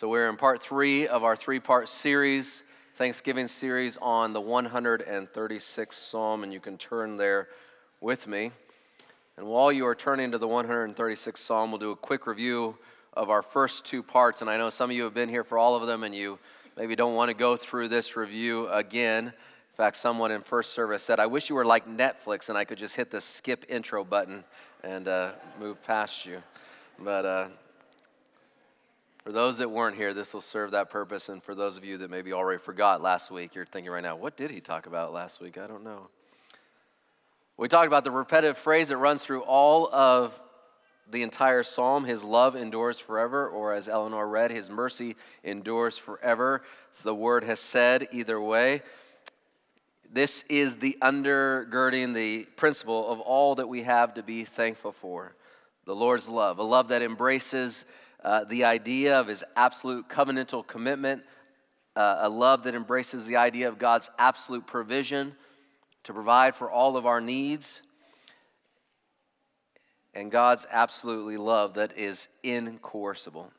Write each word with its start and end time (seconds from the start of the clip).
So 0.00 0.08
we're 0.08 0.30
in 0.30 0.38
part 0.38 0.62
three 0.62 1.06
of 1.06 1.24
our 1.24 1.36
three 1.36 1.60
part 1.60 1.86
series, 1.86 2.62
Thanksgiving 2.94 3.46
series 3.46 3.98
on 3.98 4.32
the 4.32 4.40
136th 4.40 5.92
Psalm, 5.92 6.42
and 6.42 6.50
you 6.50 6.58
can 6.58 6.78
turn 6.78 7.18
there 7.18 7.48
with 8.00 8.26
me. 8.26 8.50
And 9.36 9.46
while 9.46 9.70
you 9.70 9.84
are 9.84 9.94
turning 9.94 10.30
to 10.30 10.38
the 10.38 10.48
136th 10.48 11.36
Psalm, 11.36 11.70
we'll 11.70 11.80
do 11.80 11.90
a 11.90 11.96
quick 11.96 12.26
review 12.26 12.78
of 13.12 13.28
our 13.28 13.42
first 13.42 13.84
two 13.84 14.02
parts. 14.02 14.40
And 14.40 14.48
I 14.48 14.56
know 14.56 14.70
some 14.70 14.88
of 14.88 14.96
you 14.96 15.04
have 15.04 15.12
been 15.12 15.28
here 15.28 15.44
for 15.44 15.58
all 15.58 15.76
of 15.76 15.86
them, 15.86 16.02
and 16.02 16.14
you 16.14 16.38
maybe 16.78 16.96
don't 16.96 17.14
want 17.14 17.28
to 17.28 17.34
go 17.34 17.54
through 17.54 17.88
this 17.88 18.16
review 18.16 18.68
again. 18.68 19.26
In 19.26 19.76
fact, 19.76 19.98
someone 19.98 20.30
in 20.30 20.40
first 20.40 20.72
service 20.72 21.02
said, 21.02 21.20
I 21.20 21.26
wish 21.26 21.50
you 21.50 21.56
were 21.56 21.66
like 21.66 21.86
Netflix 21.86 22.48
and 22.48 22.56
I 22.56 22.64
could 22.64 22.78
just 22.78 22.96
hit 22.96 23.10
the 23.10 23.20
skip 23.20 23.66
intro 23.68 24.02
button 24.04 24.44
and 24.82 25.06
uh, 25.08 25.32
move 25.60 25.82
past 25.82 26.24
you. 26.24 26.42
But 26.98 27.26
uh, 27.26 27.48
for 29.22 29.32
those 29.32 29.58
that 29.58 29.70
weren't 29.70 29.96
here, 29.96 30.14
this 30.14 30.32
will 30.32 30.40
serve 30.40 30.70
that 30.70 30.90
purpose. 30.90 31.28
And 31.28 31.42
for 31.42 31.54
those 31.54 31.76
of 31.76 31.84
you 31.84 31.98
that 31.98 32.10
maybe 32.10 32.32
already 32.32 32.58
forgot 32.58 33.02
last 33.02 33.30
week, 33.30 33.54
you're 33.54 33.66
thinking 33.66 33.92
right 33.92 34.02
now, 34.02 34.16
what 34.16 34.36
did 34.36 34.50
he 34.50 34.60
talk 34.60 34.86
about 34.86 35.12
last 35.12 35.40
week? 35.40 35.58
I 35.58 35.66
don't 35.66 35.84
know. 35.84 36.08
We 37.56 37.68
talked 37.68 37.86
about 37.86 38.04
the 38.04 38.10
repetitive 38.10 38.56
phrase 38.56 38.88
that 38.88 38.96
runs 38.96 39.22
through 39.22 39.42
all 39.42 39.92
of 39.92 40.40
the 41.10 41.22
entire 41.22 41.62
psalm 41.62 42.04
His 42.04 42.24
love 42.24 42.56
endures 42.56 42.98
forever, 42.98 43.48
or 43.48 43.74
as 43.74 43.88
Eleanor 43.88 44.26
read, 44.26 44.50
His 44.50 44.70
mercy 44.70 45.16
endures 45.44 45.98
forever. 45.98 46.62
It's 46.88 47.02
the 47.02 47.14
word 47.14 47.44
has 47.44 47.60
said 47.60 48.08
either 48.12 48.40
way. 48.40 48.82
This 50.12 50.44
is 50.48 50.76
the 50.76 50.96
undergirding, 51.02 52.14
the 52.14 52.44
principle 52.56 53.08
of 53.08 53.20
all 53.20 53.56
that 53.56 53.68
we 53.68 53.82
have 53.82 54.14
to 54.14 54.22
be 54.22 54.44
thankful 54.44 54.92
for 54.92 55.34
the 55.84 55.94
Lord's 55.94 56.28
love, 56.28 56.58
a 56.58 56.62
love 56.62 56.88
that 56.88 57.02
embraces 57.02 57.84
uh, 58.22 58.44
the 58.44 58.64
idea 58.64 59.18
of 59.18 59.28
His 59.28 59.44
absolute 59.56 60.08
covenantal 60.08 60.66
commitment, 60.66 61.22
uh, 61.96 62.18
a 62.20 62.28
love 62.28 62.64
that 62.64 62.74
embraces 62.74 63.24
the 63.24 63.36
idea 63.36 63.68
of 63.68 63.78
God's 63.78 64.10
absolute 64.18 64.66
provision 64.66 65.34
to 66.04 66.12
provide 66.12 66.54
for 66.54 66.70
all 66.70 66.96
of 66.96 67.06
our 67.06 67.20
needs, 67.20 67.82
and 70.14 70.30
God's 70.30 70.66
absolutely 70.70 71.36
love 71.36 71.74
that 71.74 71.96
is 71.96 72.28
incoercible. 72.42 73.50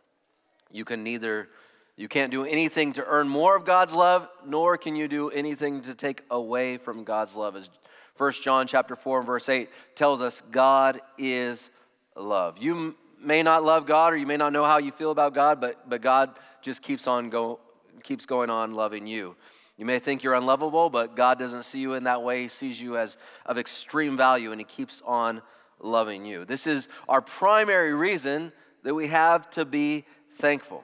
You 0.72 0.85
can 0.85 1.03
neither 1.03 1.50
you 1.97 2.07
can't 2.07 2.31
do 2.31 2.45
anything 2.45 2.94
to 2.94 3.05
earn 3.05 3.28
more 3.28 3.55
of 3.55 3.63
God's 3.63 3.94
love, 3.94 4.28
nor 4.45 4.78
can 4.78 4.95
you 4.95 5.07
do 5.07 5.30
anything 5.30 5.81
to 5.81 5.94
take 5.94 6.23
away 6.31 6.78
from 6.78 7.03
God's 7.03 7.35
love. 7.35 7.55
As 7.55 7.69
1 8.17 8.33
John 8.41 8.66
chapter 8.66 8.95
4 8.95 9.19
and 9.19 9.28
verse 9.28 9.50
8 9.50 9.69
tells 9.94 10.22
us, 10.22 10.41
God 10.52 11.00
is 11.17 11.69
love. 12.16 12.57
You 12.57 12.95
may 13.22 13.44
not 13.44 13.64
love 13.64 13.86
God 13.86 14.14
or 14.14 14.17
you 14.17 14.25
may 14.25 14.38
not 14.38 14.53
know 14.53 14.64
how 14.64 14.77
you 14.77 14.91
feel 14.91 15.11
about 15.11 15.33
God, 15.33 15.61
but, 15.61 15.89
but 15.89 16.02
God 16.02 16.38
just 16.61 16.81
keeps 16.81 17.08
on 17.08 17.30
go, 17.30 17.59
keeps 18.03 18.25
going 18.25 18.50
on 18.50 18.73
loving 18.73 19.08
you. 19.08 19.36
You 19.78 19.86
may 19.86 20.00
think 20.00 20.23
you're 20.23 20.36
unlovable, 20.36 20.89
but 20.89 21.16
God 21.16 21.39
doesn't 21.39 21.63
see 21.63 21.80
you 21.80 21.94
in 21.94 22.03
that 22.03 22.22
way. 22.22 22.44
He 22.44 22.47
sees 22.50 22.80
you 22.80 22.97
as 22.97 23.17
of 23.45 23.58
extreme 23.58 24.16
value, 24.16 24.52
and 24.52 24.61
He 24.61 24.66
keeps 24.66 25.02
on 25.05 25.41
loving 25.80 26.25
you. 26.25 26.45
This 26.45 26.67
is 26.67 26.88
our 27.09 27.22
primary 27.22 27.94
reason 27.94 28.52
that 28.83 28.94
we 28.94 29.08
have 29.08 29.50
to 29.52 29.66
be 29.66 30.06
thankful. 30.38 30.83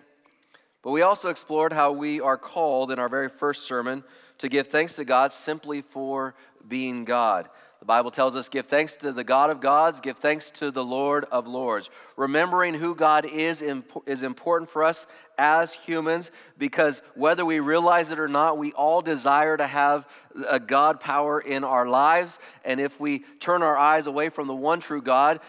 But 0.81 0.91
we 0.91 1.01
also 1.01 1.29
explored 1.29 1.73
how 1.73 1.91
we 1.91 2.21
are 2.21 2.37
called 2.37 2.91
in 2.91 2.97
our 2.97 3.09
very 3.09 3.29
first 3.29 3.67
sermon 3.67 4.03
to 4.39 4.49
give 4.49 4.67
thanks 4.67 4.95
to 4.95 5.05
God 5.05 5.31
simply 5.33 5.81
for 5.81 6.35
being 6.67 7.05
God. 7.05 7.49
The 7.79 7.85
Bible 7.85 8.09
tells 8.09 8.35
us, 8.35 8.49
give 8.49 8.65
thanks 8.65 8.95
to 8.97 9.11
the 9.11 9.23
God 9.23 9.51
of 9.51 9.61
gods, 9.61 10.01
give 10.01 10.17
thanks 10.17 10.49
to 10.51 10.71
the 10.71 10.83
Lord 10.83 11.25
of 11.25 11.45
lords. 11.45 11.89
Remembering 12.15 12.73
who 12.73 12.95
God 12.95 13.25
is 13.25 13.61
is 13.61 14.23
important 14.23 14.69
for 14.69 14.83
us 14.83 15.05
as 15.37 15.73
humans 15.73 16.31
because 16.57 17.03
whether 17.13 17.45
we 17.45 17.59
realize 17.59 18.09
it 18.09 18.19
or 18.19 18.27
not, 18.27 18.57
we 18.57 18.71
all 18.73 19.03
desire 19.03 19.55
to 19.55 19.67
have 19.67 20.07
a 20.49 20.59
God 20.59 20.99
power 20.99 21.39
in 21.39 21.63
our 21.63 21.87
lives. 21.87 22.39
And 22.65 22.79
if 22.79 22.99
we 22.99 23.19
turn 23.39 23.61
our 23.61 23.77
eyes 23.77 24.07
away 24.07 24.29
from 24.29 24.47
the 24.47 24.55
one 24.55 24.79
true 24.79 25.01
God, 25.01 25.39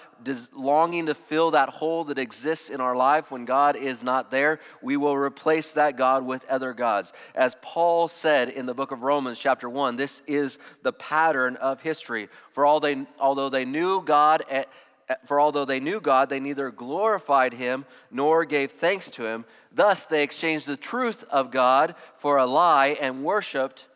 longing 0.52 1.06
to 1.06 1.14
fill 1.14 1.52
that 1.52 1.70
hole 1.70 2.04
that 2.04 2.18
exists 2.18 2.68
in 2.68 2.80
our 2.80 2.94
life 2.94 3.30
when 3.30 3.46
God 3.46 3.76
is 3.76 4.02
not 4.02 4.30
there, 4.30 4.60
we 4.82 4.98
will 4.98 5.16
replace 5.16 5.72
that 5.72 5.96
God 5.96 6.26
with 6.26 6.44
other 6.46 6.74
gods. 6.74 7.14
As 7.34 7.56
Paul 7.62 8.08
said 8.08 8.50
in 8.50 8.66
the 8.66 8.74
book 8.74 8.90
of 8.90 9.02
Romans, 9.02 9.38
chapter 9.38 9.70
1, 9.70 9.96
this 9.96 10.22
is 10.26 10.58
the 10.82 10.92
pattern 10.98 11.56
of 11.56 11.80
history. 11.80 12.28
For 12.50 12.64
all 12.64 12.80
they, 12.80 13.06
although 13.18 13.48
they 13.48 13.64
knew 13.64 14.02
God 14.02 14.44
eh, 14.48 14.64
eh, 15.08 15.14
for 15.24 15.40
although 15.40 15.64
they 15.64 15.80
knew 15.80 16.00
God, 16.00 16.28
they 16.28 16.40
neither 16.40 16.70
glorified 16.70 17.54
him 17.54 17.86
nor 18.10 18.44
gave 18.44 18.72
thanks 18.72 19.10
to 19.12 19.26
him. 19.26 19.44
Thus, 19.72 20.06
they 20.06 20.22
exchanged 20.22 20.66
the 20.66 20.76
truth 20.76 21.24
of 21.30 21.50
God 21.50 21.94
for 22.16 22.38
a 22.38 22.46
lie 22.46 22.96
and 23.00 23.24
worshiped 23.24 23.86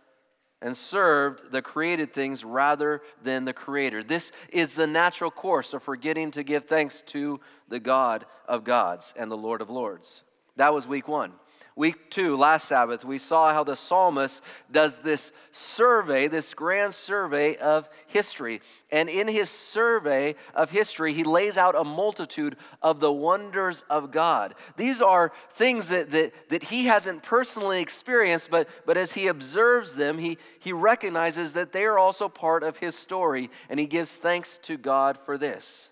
and 0.62 0.76
served 0.76 1.50
the 1.50 1.60
created 1.60 2.14
things 2.14 2.44
rather 2.44 3.02
than 3.22 3.44
the 3.44 3.52
Creator. 3.52 4.04
This 4.04 4.30
is 4.50 4.74
the 4.74 4.86
natural 4.86 5.30
course 5.30 5.74
of 5.74 5.82
forgetting 5.82 6.30
to 6.30 6.44
give 6.44 6.66
thanks 6.66 7.02
to 7.08 7.40
the 7.68 7.80
God 7.80 8.24
of 8.46 8.62
gods 8.62 9.12
and 9.16 9.30
the 9.30 9.36
Lord 9.36 9.60
of 9.60 9.70
lords. 9.70 10.22
That 10.56 10.72
was 10.72 10.86
week 10.86 11.08
one. 11.08 11.32
Week 11.74 12.10
two, 12.10 12.36
last 12.36 12.68
Sabbath, 12.68 13.04
we 13.04 13.18
saw 13.18 13.52
how 13.52 13.64
the 13.64 13.76
psalmist 13.76 14.42
does 14.70 14.98
this 14.98 15.32
survey, 15.52 16.28
this 16.28 16.52
grand 16.54 16.92
survey 16.92 17.56
of 17.56 17.88
history. 18.06 18.60
And 18.90 19.08
in 19.08 19.26
his 19.26 19.48
survey 19.48 20.34
of 20.54 20.70
history, 20.70 21.14
he 21.14 21.24
lays 21.24 21.56
out 21.56 21.74
a 21.74 21.84
multitude 21.84 22.56
of 22.82 23.00
the 23.00 23.12
wonders 23.12 23.82
of 23.88 24.10
God. 24.10 24.54
These 24.76 25.00
are 25.00 25.32
things 25.54 25.88
that, 25.88 26.10
that, 26.10 26.32
that 26.50 26.64
he 26.64 26.84
hasn't 26.84 27.22
personally 27.22 27.80
experienced, 27.80 28.50
but, 28.50 28.68
but 28.84 28.98
as 28.98 29.14
he 29.14 29.28
observes 29.28 29.94
them, 29.94 30.18
he, 30.18 30.36
he 30.58 30.72
recognizes 30.72 31.54
that 31.54 31.72
they 31.72 31.84
are 31.84 31.98
also 31.98 32.28
part 32.28 32.62
of 32.62 32.76
his 32.76 32.94
story, 32.94 33.50
and 33.70 33.80
he 33.80 33.86
gives 33.86 34.16
thanks 34.16 34.58
to 34.58 34.76
God 34.76 35.16
for 35.18 35.38
this. 35.38 35.88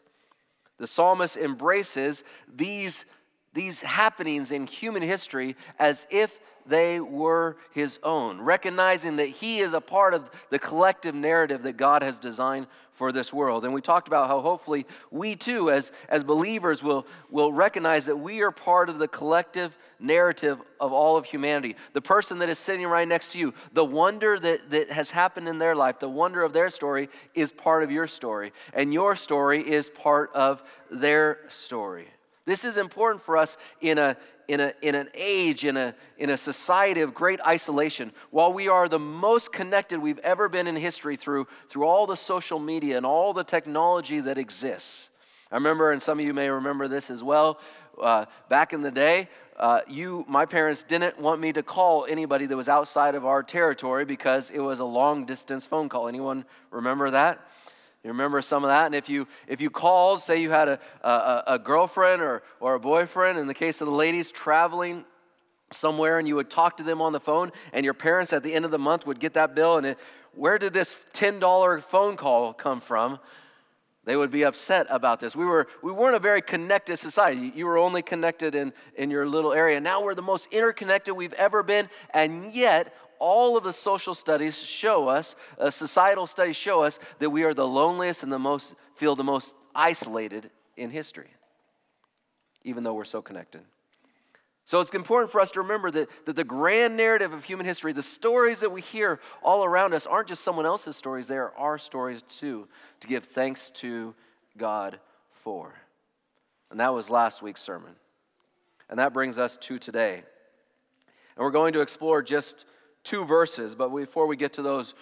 The 0.77 0.87
psalmist 0.87 1.37
embraces 1.37 2.25
these 2.49 3.05
these 3.53 3.81
happenings 3.81 4.53
in 4.53 4.67
human 4.67 5.03
history 5.03 5.57
as 5.79 6.07
if 6.11 6.39
they 6.67 7.01
were 7.01 7.57
his 7.73 7.99
own, 8.03 8.41
recognizing 8.41 9.17
that 9.17 9.27
he 9.27 9.61
is 9.61 9.73
a 9.73 9.81
part 9.81 10.15
of 10.15 10.31
the 10.51 10.59
collective 10.59 11.15
narrative 11.15 11.63
that 11.63 11.77
God 11.77 12.03
has 12.03 12.19
designed 12.19 12.67
for 12.93 13.13
this 13.13 13.33
world. 13.33 13.65
And 13.65 13.73
we 13.73 13.81
talked 13.81 14.09
about 14.09 14.29
how 14.29 14.41
hopefully 14.41 14.87
we 15.11 15.35
too, 15.35 15.71
as, 15.71 15.91
as 16.09 16.23
believers, 16.23 16.83
will, 16.83 17.07
will 17.31 17.51
recognize 17.53 18.07
that 18.07 18.17
we 18.17 18.43
are 18.43 18.51
part 18.51 18.89
of 18.89 18.99
the 18.99 19.09
collective 19.09 19.77
narrative 19.99 20.61
of 20.79 20.93
all 20.93 21.17
of 21.17 21.25
humanity. 21.25 21.77
The 21.95 22.03
person 22.03 22.39
that 22.39 22.49
is 22.49 22.59
sitting 22.59 22.87
right 22.87 23.09
next 23.09 23.33
to 23.33 23.39
you, 23.39 23.55
the 23.73 23.85
wonder 23.85 24.39
that, 24.39 24.71
that 24.71 24.91
has 24.91 25.11
happened 25.11 25.49
in 25.49 25.59
their 25.59 25.75
life, 25.75 25.99
the 25.99 26.09
wonder 26.09 26.43
of 26.43 26.53
their 26.53 26.71
story 26.71 27.09
is 27.35 27.53
part 27.53 27.83
of 27.83 27.91
your 27.91 28.07
story. 28.07 28.53
And 28.75 28.93
your 28.93 29.17
story 29.17 29.67
is 29.67 29.89
part 29.89 30.31
of 30.35 30.63
their 30.91 31.39
story. 31.49 32.09
This 32.45 32.65
is 32.65 32.77
important 32.77 33.23
for 33.23 33.37
us 33.37 33.57
in, 33.81 33.99
a, 33.99 34.17
in, 34.49 34.61
a, 34.61 34.73
in 34.83 34.95
an 34.95 35.09
age, 35.15 35.65
in 35.65 35.77
a, 35.77 35.95
in 36.19 36.31
a 36.31 36.37
society 36.37 37.01
of 37.03 37.15
great 37.15 37.41
isolation. 37.47 38.13
While 38.31 38.53
we 38.53 38.69
are 38.69 38.89
the 38.89 38.99
most 38.99 39.53
connected 39.53 40.01
we've 40.01 40.19
ever 40.21 40.49
been 40.49 40.67
in 40.67 40.77
history 40.77 41.17
through, 41.17 41.47
through 41.69 41.85
all 41.85 42.07
the 42.07 42.17
social 42.17 42.59
media 42.59 42.97
and 42.97 43.05
all 43.05 43.33
the 43.33 43.45
technology 43.45 44.21
that 44.21 44.39
exists. 44.39 45.11
I 45.53 45.57
remember, 45.57 45.93
and 45.93 46.01
some 46.01 46.19
of 46.19 46.25
you 46.25 46.33
may 46.33 46.49
remember 46.49 46.89
this 46.89 47.11
as 47.11 47.23
well, 47.23 47.61
uh, 48.01 48.27
back 48.49 48.73
in 48.73 48.83
the 48.83 48.91
day, 48.91 49.29
uh, 49.57 49.81
you, 49.89 50.25
my 50.27 50.47
parents 50.47 50.83
didn't 50.83 51.21
want 51.21 51.41
me 51.41 51.53
to 51.53 51.63
call 51.63 52.07
anybody 52.07 52.47
that 52.47 52.57
was 52.57 52.69
outside 52.69 53.15
of 53.15 53.27
our 53.27 53.43
territory 53.43 54.05
because 54.05 54.51
it 54.51 54.61
was 54.61 54.79
a 54.79 54.85
long 54.85 55.27
distance 55.27 55.67
phone 55.67 55.89
call. 55.89 56.09
Anyone 56.09 56.47
remember 56.71 57.11
that? 57.11 57.47
You 58.03 58.09
remember 58.09 58.41
some 58.41 58.65
of 58.65 58.69
that? 58.69 58.87
And 58.87 58.95
if 58.95 59.09
you 59.09 59.29
if 59.47 59.61
you 59.61 59.69
called, 59.69 60.23
say 60.23 60.41
you 60.41 60.51
had 60.51 60.69
a, 60.69 60.81
a, 61.03 61.43
a 61.49 61.59
girlfriend 61.59 62.23
or, 62.23 62.43
or 62.59 62.75
a 62.75 62.81
boyfriend, 62.81 63.39
in 63.39 63.47
the 63.47 63.55
case 63.55 63.81
of 63.81 63.87
the 63.87 63.95
ladies 63.95 64.31
traveling 64.31 65.05
somewhere, 65.71 66.19
and 66.19 66.27
you 66.27 66.35
would 66.37 66.51
talk 66.51 66.79
to 66.79 66.83
them 66.83 67.03
on 67.03 67.13
the 67.13 67.21
phone, 67.21 67.53
and 67.73 67.85
your 67.85 67.95
parents 67.95 68.33
at 68.33 68.43
the 68.43 68.55
end 68.55 68.65
of 68.65 68.71
the 68.71 68.79
month 68.79 69.07
would 69.07 69.21
get 69.21 69.35
that 69.35 69.55
bill, 69.55 69.77
and 69.77 69.87
it, 69.87 69.99
where 70.35 70.59
did 70.59 70.73
this 70.73 70.97
$10 71.13 71.83
phone 71.83 72.17
call 72.17 72.53
come 72.53 72.81
from? 72.81 73.19
They 74.05 74.17
would 74.17 74.31
be 74.31 74.45
upset 74.45 74.87
about 74.89 75.21
this. 75.21 75.37
We, 75.37 75.45
were, 75.45 75.69
we 75.83 75.93
weren't 75.93 76.17
a 76.17 76.21
very 76.21 76.41
connected 76.41 76.97
society. 76.97 77.53
You 77.55 77.67
were 77.67 77.79
only 77.79 78.03
connected 78.03 78.55
in, 78.55 78.73
in 78.97 79.11
your 79.11 79.29
little 79.29 79.53
area. 79.53 79.81
Now 79.81 80.03
we're 80.03 80.15
the 80.15 80.23
most 80.23 80.49
interconnected 80.53 81.15
we've 81.15 81.35
ever 81.35 81.63
been, 81.63 81.89
and 82.15 82.53
yet 82.53 82.95
all 83.21 83.57
of 83.57 83.63
the 83.63 83.73
social 83.73 84.15
studies 84.15 84.61
show 84.61 85.09
us, 85.09 85.37
uh, 85.59 85.71
societal 85.71 86.27
studies 86.27 86.57
show 86.57 86.83
us, 86.83 86.99
that 87.21 87.31
we 87.31 87.45
are 87.45 87.55
the 87.55 87.67
loneliest 87.67 88.25
and 88.25 88.33
the 88.33 88.39
most, 88.39 88.75
feel 88.95 89.15
the 89.15 89.23
most 89.23 89.55
isolated 89.75 90.51
in 90.77 90.91
history, 90.91 91.29
even 92.65 92.83
though 92.83 92.95
we're 92.95 93.05
so 93.05 93.23
connected. 93.23 93.61
So 94.65 94.81
it's 94.81 94.91
important 94.95 95.31
for 95.31 95.41
us 95.41 95.51
to 95.53 95.63
remember 95.63 95.91
that, 95.91 96.09
that 96.27 96.37
the 96.37 96.45
grand 96.45 96.97
narrative 96.97 97.33
of 97.33 97.45
human 97.45 97.67
history, 97.67 97.93
the 97.93 98.03
stories 98.03 98.61
that 98.61 98.71
we 98.71 98.81
hear 98.81 99.21
all 99.43 99.65
around 99.65 99.95
us, 99.95 100.07
aren't 100.07 100.29
just 100.29 100.43
someone 100.43 100.67
else's 100.67 100.97
stories, 100.97 101.29
they 101.29 101.37
are 101.37 101.53
our 101.57 101.77
stories 101.77 102.23
too, 102.23 102.69
to 103.01 103.09
give 103.09 103.25
thanks 103.25 103.71
to 103.71 104.15
God 104.57 105.01
for. 105.33 105.75
And 106.71 106.79
that 106.81 106.95
was 106.95 107.11
last 107.11 107.43
week's 107.43 107.61
sermon. 107.61 107.97
And 108.89 108.99
that 108.99 109.13
brings 109.13 109.39
us 109.39 109.57
to 109.57 109.79
today. 109.79 110.23
And 111.37 111.45
we're 111.45 111.51
going 111.51 111.73
to 111.73 111.81
explore 111.81 112.23
just 112.23 112.65
two 113.05 113.25
verses, 113.25 113.75
but 113.75 113.89
before 113.89 114.27
we 114.27 114.37
get 114.37 114.55
to 114.55 114.63
those 114.63 114.95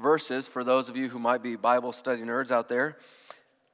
verses, 0.00 0.48
for 0.48 0.64
those 0.64 0.88
of 0.88 0.96
you 0.96 1.08
who 1.08 1.18
might 1.18 1.42
be 1.42 1.56
Bible 1.56 1.92
study 1.92 2.22
nerds 2.22 2.50
out 2.50 2.68
there, 2.68 2.96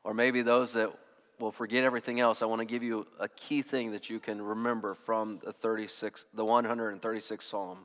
or 0.05 0.15
maybe 0.15 0.43
those 0.43 0.73
that 0.75 0.93
will 1.39 1.53
forget 1.53 1.85
everything 1.85 2.21
else, 2.21 2.43
I 2.43 2.47
want 2.47 2.61
to 2.61 2.67
give 2.67 2.83
you 2.83 3.07
a 3.19 3.29
key 3.29 3.63
thing 3.63 3.93
that 3.93 4.11
you 4.11 4.21
can 4.21 4.43
remember 4.43 4.95
from 4.95 5.41
the 5.43 5.53
36, 5.53 6.27
the 6.35 6.45
136th 6.45 7.43
Psalm. 7.43 7.79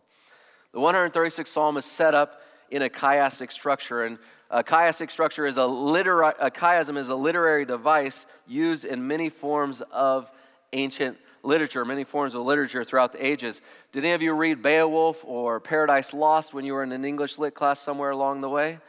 The 0.74 0.80
136th 0.80 1.48
Psalm 1.48 1.78
is 1.78 1.86
set 1.86 2.14
up 2.14 2.42
in 2.70 2.82
a 2.82 2.90
chiastic 2.90 3.52
structure, 3.52 4.04
and 4.04 4.18
a 4.50 4.64
chiastic 4.64 5.10
structure 5.12 5.46
is 5.46 5.58
a, 5.58 5.66
litera- 5.66 6.36
a 6.40 6.52
chiasm 6.52 6.98
is 6.98 7.10
a 7.10 7.16
literary 7.16 7.66
device 7.66 8.26
used 8.46 8.84
in 8.84 9.08
many 9.08 9.30
forms 9.30 9.82
of 9.92 10.30
ancient 10.74 11.18
literature, 11.46 11.86
many 11.86 12.04
forms 12.04 12.34
of 12.34 12.42
literature 12.42 12.84
throughout 12.84 13.14
the 13.14 13.26
ages. 13.26 13.62
Did 13.92 14.04
any 14.04 14.14
of 14.14 14.22
you 14.22 14.34
read 14.34 14.62
Beowulf 14.62 15.24
or 15.26 15.60
Paradise 15.60 16.14
Lost 16.14 16.54
when 16.54 16.66
you 16.66 16.74
were 16.74 16.84
in 16.84 16.92
an 16.92 17.06
English 17.06 17.38
lit 17.38 17.54
class 17.54 17.80
somewhere 17.80 18.10
along 18.10 18.42
the 18.42 18.50
way? 18.50 18.80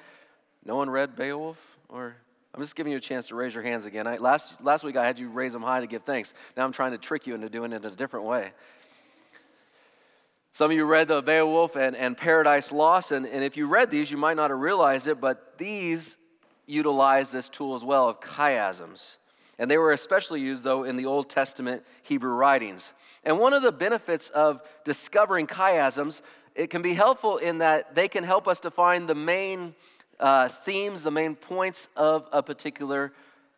No 0.64 0.76
one 0.76 0.90
read 0.90 1.16
Beowulf 1.16 1.58
or 1.88 2.16
I'm 2.56 2.62
just 2.62 2.74
giving 2.74 2.90
you 2.90 2.96
a 2.96 3.00
chance 3.02 3.28
to 3.28 3.34
raise 3.34 3.52
your 3.52 3.62
hands 3.62 3.84
again. 3.84 4.06
I, 4.06 4.16
last, 4.16 4.54
last 4.62 4.82
week 4.82 4.96
I 4.96 5.04
had 5.04 5.18
you 5.18 5.28
raise 5.28 5.52
them 5.52 5.62
high 5.62 5.80
to 5.80 5.86
give 5.86 6.04
thanks. 6.04 6.32
Now 6.56 6.64
I'm 6.64 6.72
trying 6.72 6.92
to 6.92 6.98
trick 6.98 7.26
you 7.26 7.34
into 7.34 7.50
doing 7.50 7.72
it 7.72 7.84
in 7.84 7.92
a 7.92 7.94
different 7.94 8.24
way. 8.24 8.52
Some 10.52 10.70
of 10.70 10.76
you 10.76 10.86
read 10.86 11.08
the 11.08 11.20
Beowulf 11.20 11.76
and, 11.76 11.94
and 11.94 12.16
Paradise 12.16 12.72
Lost, 12.72 13.12
and, 13.12 13.26
and 13.26 13.44
if 13.44 13.58
you 13.58 13.66
read 13.66 13.90
these, 13.90 14.10
you 14.10 14.16
might 14.16 14.38
not 14.38 14.48
have 14.48 14.58
realized 14.58 15.06
it, 15.06 15.20
but 15.20 15.58
these 15.58 16.16
utilize 16.64 17.30
this 17.30 17.50
tool 17.50 17.74
as 17.74 17.84
well 17.84 18.08
of 18.08 18.20
chiasms. 18.20 19.18
And 19.58 19.70
they 19.70 19.78
were 19.78 19.92
especially 19.92 20.40
used, 20.40 20.64
though, 20.64 20.84
in 20.84 20.96
the 20.96 21.06
Old 21.06 21.30
Testament 21.30 21.82
Hebrew 22.02 22.32
writings. 22.32 22.92
And 23.24 23.38
one 23.38 23.54
of 23.54 23.62
the 23.62 23.72
benefits 23.72 24.28
of 24.30 24.60
discovering 24.84 25.46
chiasms, 25.46 26.20
it 26.54 26.68
can 26.68 26.82
be 26.82 26.94
helpful 26.94 27.38
in 27.38 27.58
that 27.58 27.94
they 27.94 28.08
can 28.08 28.24
help 28.24 28.46
us 28.46 28.60
to 28.60 28.70
find 28.70 29.08
the 29.08 29.14
main 29.14 29.74
uh, 30.20 30.48
themes, 30.48 31.02
the 31.02 31.10
main 31.10 31.34
points 31.34 31.88
of 31.96 32.28
a 32.32 32.42
particular 32.42 33.12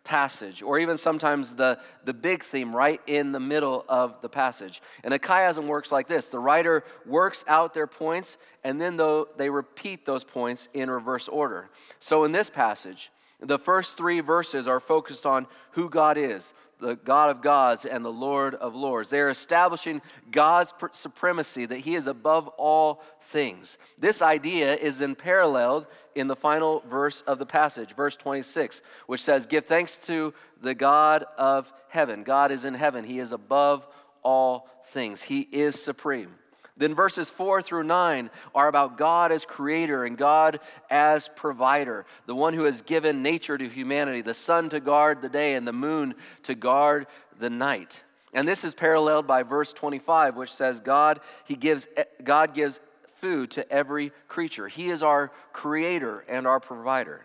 passage, 0.04 0.62
or 0.62 0.78
even 0.78 0.96
sometimes 0.96 1.54
the, 1.54 1.78
the 2.04 2.14
big 2.14 2.42
theme 2.42 2.74
right 2.74 3.00
in 3.06 3.30
the 3.32 3.40
middle 3.40 3.84
of 3.88 4.20
the 4.22 4.28
passage. 4.28 4.80
And 5.04 5.12
a 5.12 5.18
chiasm 5.18 5.66
works 5.66 5.92
like 5.92 6.08
this 6.08 6.28
the 6.28 6.38
writer 6.38 6.82
works 7.04 7.44
out 7.46 7.74
their 7.74 7.86
points, 7.86 8.38
and 8.64 8.80
then 8.80 8.96
though 8.96 9.28
they 9.36 9.50
repeat 9.50 10.06
those 10.06 10.24
points 10.24 10.68
in 10.72 10.90
reverse 10.90 11.28
order. 11.28 11.68
So 12.00 12.24
in 12.24 12.32
this 12.32 12.48
passage, 12.48 13.10
the 13.40 13.58
first 13.58 13.96
three 13.96 14.20
verses 14.20 14.66
are 14.66 14.80
focused 14.80 15.24
on 15.24 15.46
who 15.72 15.88
God 15.88 16.18
is, 16.18 16.54
the 16.80 16.96
God 16.96 17.30
of 17.30 17.42
gods 17.42 17.84
and 17.84 18.04
the 18.04 18.12
Lord 18.12 18.54
of 18.54 18.74
lords. 18.74 19.10
They're 19.10 19.30
establishing 19.30 20.02
God's 20.30 20.72
supremacy, 20.92 21.66
that 21.66 21.78
He 21.78 21.94
is 21.94 22.06
above 22.06 22.48
all 22.56 23.02
things. 23.22 23.78
This 23.98 24.22
idea 24.22 24.74
is 24.74 24.98
then 24.98 25.14
paralleled 25.14 25.86
in 26.14 26.26
the 26.26 26.36
final 26.36 26.82
verse 26.88 27.22
of 27.22 27.38
the 27.38 27.46
passage, 27.46 27.94
verse 27.94 28.16
26, 28.16 28.82
which 29.06 29.22
says, 29.22 29.46
Give 29.46 29.64
thanks 29.64 29.96
to 30.06 30.34
the 30.60 30.74
God 30.74 31.24
of 31.36 31.72
heaven. 31.88 32.24
God 32.24 32.50
is 32.50 32.64
in 32.64 32.74
heaven, 32.74 33.04
He 33.04 33.18
is 33.18 33.32
above 33.32 33.86
all 34.22 34.68
things, 34.88 35.22
He 35.22 35.40
is 35.52 35.80
supreme. 35.80 36.34
Then 36.78 36.94
verses 36.94 37.28
4 37.28 37.60
through 37.60 37.82
9 37.82 38.30
are 38.54 38.68
about 38.68 38.96
God 38.96 39.32
as 39.32 39.44
creator 39.44 40.04
and 40.04 40.16
God 40.16 40.60
as 40.88 41.28
provider, 41.34 42.06
the 42.26 42.34
one 42.34 42.54
who 42.54 42.64
has 42.64 42.82
given 42.82 43.22
nature 43.22 43.58
to 43.58 43.68
humanity, 43.68 44.20
the 44.20 44.32
sun 44.32 44.70
to 44.70 44.80
guard 44.80 45.20
the 45.20 45.28
day 45.28 45.54
and 45.54 45.66
the 45.66 45.72
moon 45.72 46.14
to 46.44 46.54
guard 46.54 47.06
the 47.38 47.50
night. 47.50 48.02
And 48.32 48.46
this 48.46 48.64
is 48.64 48.74
paralleled 48.74 49.26
by 49.26 49.42
verse 49.42 49.72
25 49.72 50.36
which 50.36 50.52
says 50.52 50.80
God 50.80 51.20
he 51.44 51.56
gives 51.56 51.88
God 52.22 52.54
gives 52.54 52.80
food 53.14 53.50
to 53.52 53.70
every 53.72 54.12
creature. 54.28 54.68
He 54.68 54.90
is 54.90 55.02
our 55.02 55.32
creator 55.52 56.24
and 56.28 56.46
our 56.46 56.60
provider. 56.60 57.22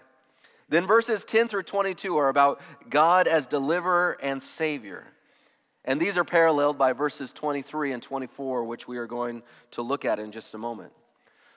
Then 0.69 0.87
verses 0.87 1.23
10 1.23 1.49
through 1.49 1.63
22 1.63 2.17
are 2.17 2.29
about 2.29 2.59
God 2.89 3.27
as 3.27 3.45
deliverer 3.45 4.17
and 4.23 4.41
savior. 4.41 5.05
And 5.85 5.99
these 5.99 6.17
are 6.17 6.23
paralleled 6.23 6.77
by 6.77 6.93
verses 6.93 7.31
23 7.31 7.91
and 7.91 8.01
24, 8.01 8.63
which 8.63 8.87
we 8.87 8.97
are 8.97 9.07
going 9.07 9.43
to 9.71 9.81
look 9.81 10.05
at 10.05 10.19
in 10.19 10.31
just 10.31 10.53
a 10.53 10.57
moment. 10.57 10.93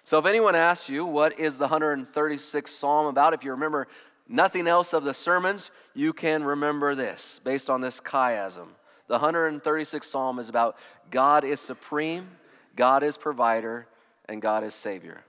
So, 0.02 0.18
if 0.18 0.26
anyone 0.26 0.54
asks 0.54 0.88
you, 0.88 1.04
what 1.04 1.38
is 1.38 1.58
the 1.58 1.68
136th 1.68 2.68
Psalm 2.68 3.06
about? 3.06 3.34
If 3.34 3.44
you 3.44 3.52
remember 3.52 3.88
nothing 4.28 4.66
else 4.68 4.92
of 4.92 5.04
the 5.04 5.14
sermons, 5.14 5.70
you 5.94 6.12
can 6.12 6.44
remember 6.44 6.94
this 6.94 7.40
based 7.44 7.70
on 7.70 7.80
this 7.80 8.00
chiasm. 8.00 8.68
The 9.08 9.18
136th 9.18 10.04
Psalm 10.04 10.38
is 10.38 10.48
about 10.48 10.76
God 11.10 11.44
is 11.44 11.60
supreme, 11.60 12.28
God 12.74 13.02
is 13.02 13.16
provider, 13.16 13.86
and 14.28 14.42
God 14.42 14.64
is 14.64 14.74
Savior. 14.74 15.24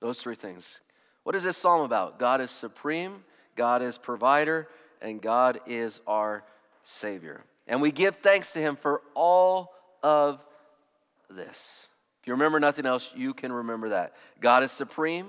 Those 0.00 0.20
three 0.20 0.34
things. 0.34 0.80
What 1.22 1.34
is 1.34 1.42
this 1.42 1.56
psalm 1.56 1.82
about? 1.82 2.18
God 2.18 2.40
is 2.40 2.50
supreme, 2.50 3.24
God 3.54 3.82
is 3.82 3.98
provider, 3.98 4.68
and 5.02 5.20
God 5.20 5.60
is 5.66 6.00
our 6.06 6.42
Savior. 6.82 7.44
And 7.70 7.80
we 7.80 7.92
give 7.92 8.16
thanks 8.16 8.52
to 8.54 8.58
him 8.58 8.74
for 8.74 9.00
all 9.14 9.72
of 10.02 10.44
this. 11.30 11.86
If 12.20 12.26
you 12.26 12.34
remember 12.34 12.58
nothing 12.58 12.84
else, 12.84 13.12
you 13.14 13.32
can 13.32 13.52
remember 13.52 13.90
that. 13.90 14.14
God 14.40 14.64
is 14.64 14.72
supreme, 14.72 15.28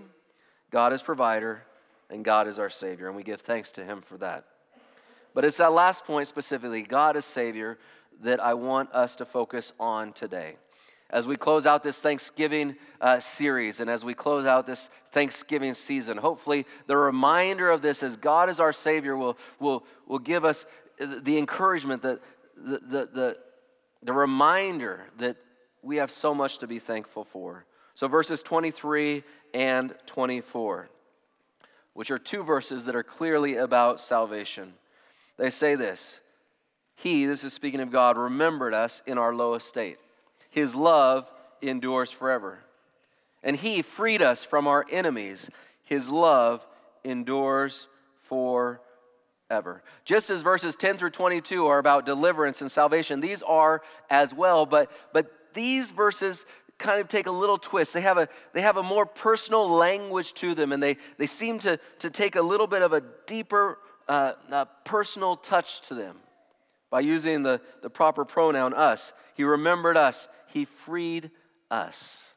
God 0.72 0.92
is 0.92 1.04
provider, 1.04 1.62
and 2.10 2.26
God 2.26 2.48
is 2.48 2.58
our 2.58 2.72
Savior. 2.72 3.08
And 3.08 3.16
we 3.16 3.22
give 3.22 3.42
thanks 3.42 3.72
to 3.74 3.86
him 3.86 4.02
for 4.02 4.18
that. 4.18 4.46
But 5.36 5.46
it's 5.46 5.58
that 5.58 5.72
last 5.72 6.04
point 6.04 6.28
specifically 6.28 6.82
God 6.82 7.16
is 7.16 7.26
Savior 7.26 7.78
that 8.24 8.40
I 8.40 8.56
want 8.56 8.92
us 8.92 9.16
to 9.18 9.26
focus 9.26 9.72
on 9.80 10.12
today. 10.12 10.56
As 11.12 11.28
we 11.28 11.36
close 11.36 11.66
out 11.66 11.84
this 11.84 12.00
Thanksgiving 12.00 12.78
uh, 13.02 13.20
series 13.20 13.82
and 13.82 13.90
as 13.90 14.06
we 14.06 14.14
close 14.14 14.46
out 14.46 14.66
this 14.66 14.90
Thanksgiving 15.12 15.74
season, 15.74 16.18
hopefully 16.18 16.66
the 16.88 16.96
reminder 16.96 17.70
of 17.70 17.82
this 17.82 18.02
as 18.02 18.16
God 18.16 18.50
is 18.50 18.62
our 18.62 18.72
Savior 18.72 19.18
will, 19.18 19.38
will, 19.60 19.84
will 20.08 20.20
give 20.20 20.46
us 20.46 20.66
the 21.06 21.38
encouragement, 21.38 22.02
the, 22.02 22.20
the, 22.56 22.80
the, 22.80 23.10
the, 23.14 23.38
the 24.04 24.14
reminder 24.14 25.06
that 25.18 25.38
we 25.82 25.98
have 25.98 26.12
so 26.12 26.34
much 26.34 26.60
to 26.60 26.68
be 26.68 26.80
thankful 26.80 27.24
for. 27.24 27.66
So, 27.96 28.08
verses 28.08 28.42
23 28.42 29.24
and 29.54 29.94
24, 30.06 30.90
which 31.94 32.12
are 32.12 32.18
two 32.18 32.44
verses 32.44 32.86
that 32.86 32.96
are 32.96 33.04
clearly 33.04 33.58
about 33.58 34.00
salvation, 34.00 34.74
they 35.38 35.50
say 35.50 35.76
this 35.76 36.20
He, 36.96 37.26
this 37.26 37.44
is 37.44 37.54
speaking 37.54 37.80
of 37.80 37.92
God, 37.92 38.18
remembered 38.18 38.74
us 38.74 39.02
in 39.06 39.18
our 39.18 39.34
low 39.34 39.56
estate. 39.56 39.98
His 40.50 40.76
love 40.76 41.32
endures 41.62 42.12
forever. 42.12 42.60
And 43.44 43.56
He 43.56 43.82
freed 43.82 44.22
us 44.22 44.44
from 44.44 44.68
our 44.68 44.86
enemies. 44.92 45.50
His 45.84 46.10
love 46.10 46.66
endures 47.04 47.88
forever 48.20 48.82
ever. 49.52 49.84
Just 50.06 50.30
as 50.30 50.42
verses 50.42 50.76
10 50.76 50.98
through 50.98 51.12
22 51.12 51.68
are 51.68 51.78
about 51.78 52.06
deliverance 52.06 52.62
and 52.62 52.72
salvation, 52.72 53.20
these 53.20 53.44
are 53.44 53.84
as 54.10 54.34
well, 54.34 54.66
but, 54.66 54.90
but 55.14 55.32
these 55.54 55.92
verses 55.92 56.46
kind 56.80 57.00
of 57.00 57.08
take 57.08 57.28
a 57.28 57.32
little 57.32 57.58
twist. 57.58 57.94
They 57.94 58.02
have 58.02 58.18
a, 58.18 58.28
they 58.54 58.62
have 58.62 58.78
a 58.78 58.84
more 58.84 59.06
personal 59.06 59.70
language 59.70 60.34
to 60.36 60.56
them, 60.56 60.72
and 60.72 60.82
they, 60.82 60.98
they 61.18 61.28
seem 61.28 61.60
to, 61.60 61.78
to 62.00 62.10
take 62.10 62.36
a 62.36 62.42
little 62.42 62.68
bit 62.68 62.82
of 62.82 62.94
a 62.94 63.04
deeper 63.28 63.78
uh, 64.08 64.34
uh, 64.52 64.66
personal 64.84 65.36
touch 65.36 65.82
to 65.90 65.94
them 65.94 66.18
by 66.90 67.02
using 67.02 67.44
the, 67.44 67.62
the 67.82 67.90
proper 67.90 68.26
pronoun 68.26 68.74
us. 68.74 69.14
He 69.36 69.44
remembered 69.44 69.98
us, 69.98 70.28
He 70.48 70.66
freed 70.66 71.30
us. 71.70 72.34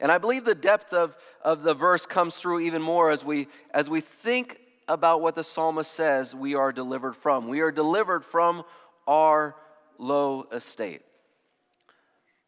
And 0.00 0.10
I 0.10 0.18
believe 0.18 0.44
the 0.44 0.54
depth 0.54 0.92
of, 0.92 1.16
of 1.44 1.62
the 1.62 1.74
verse 1.74 2.06
comes 2.06 2.34
through 2.34 2.60
even 2.60 2.82
more 2.82 3.10
as 3.12 3.24
we, 3.24 3.46
as 3.72 3.88
we 3.88 4.00
think 4.00 4.60
about 4.92 5.22
what 5.22 5.34
the 5.34 5.42
psalmist 5.42 5.90
says 5.90 6.34
we 6.34 6.54
are 6.54 6.70
delivered 6.70 7.16
from. 7.16 7.48
We 7.48 7.60
are 7.60 7.72
delivered 7.72 8.26
from 8.26 8.62
our 9.06 9.56
low 9.96 10.46
estate. 10.52 11.00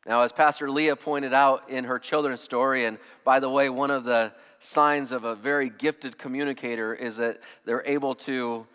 Now, 0.07 0.21
as 0.21 0.33
Pastor 0.33 0.71
Leah 0.71 0.97
pointed 0.97 1.33
out 1.33 1.71
in 1.71 1.85
her 1.85 1.99
children's 1.99 2.43
story, 2.43 2.85
and 2.85 2.99
by 3.25 3.41
the 3.41 3.49
way, 3.49 3.71
one 3.71 3.91
of 3.91 4.05
the 4.05 4.35
signs 4.59 5.11
of 5.11 5.25
a 5.25 5.35
very 5.35 5.71
gifted 5.71 6.19
communicator 6.19 6.95
is 6.95 7.17
that 7.17 7.41
they're 7.65 7.83
able 7.87 8.15
to 8.15 8.67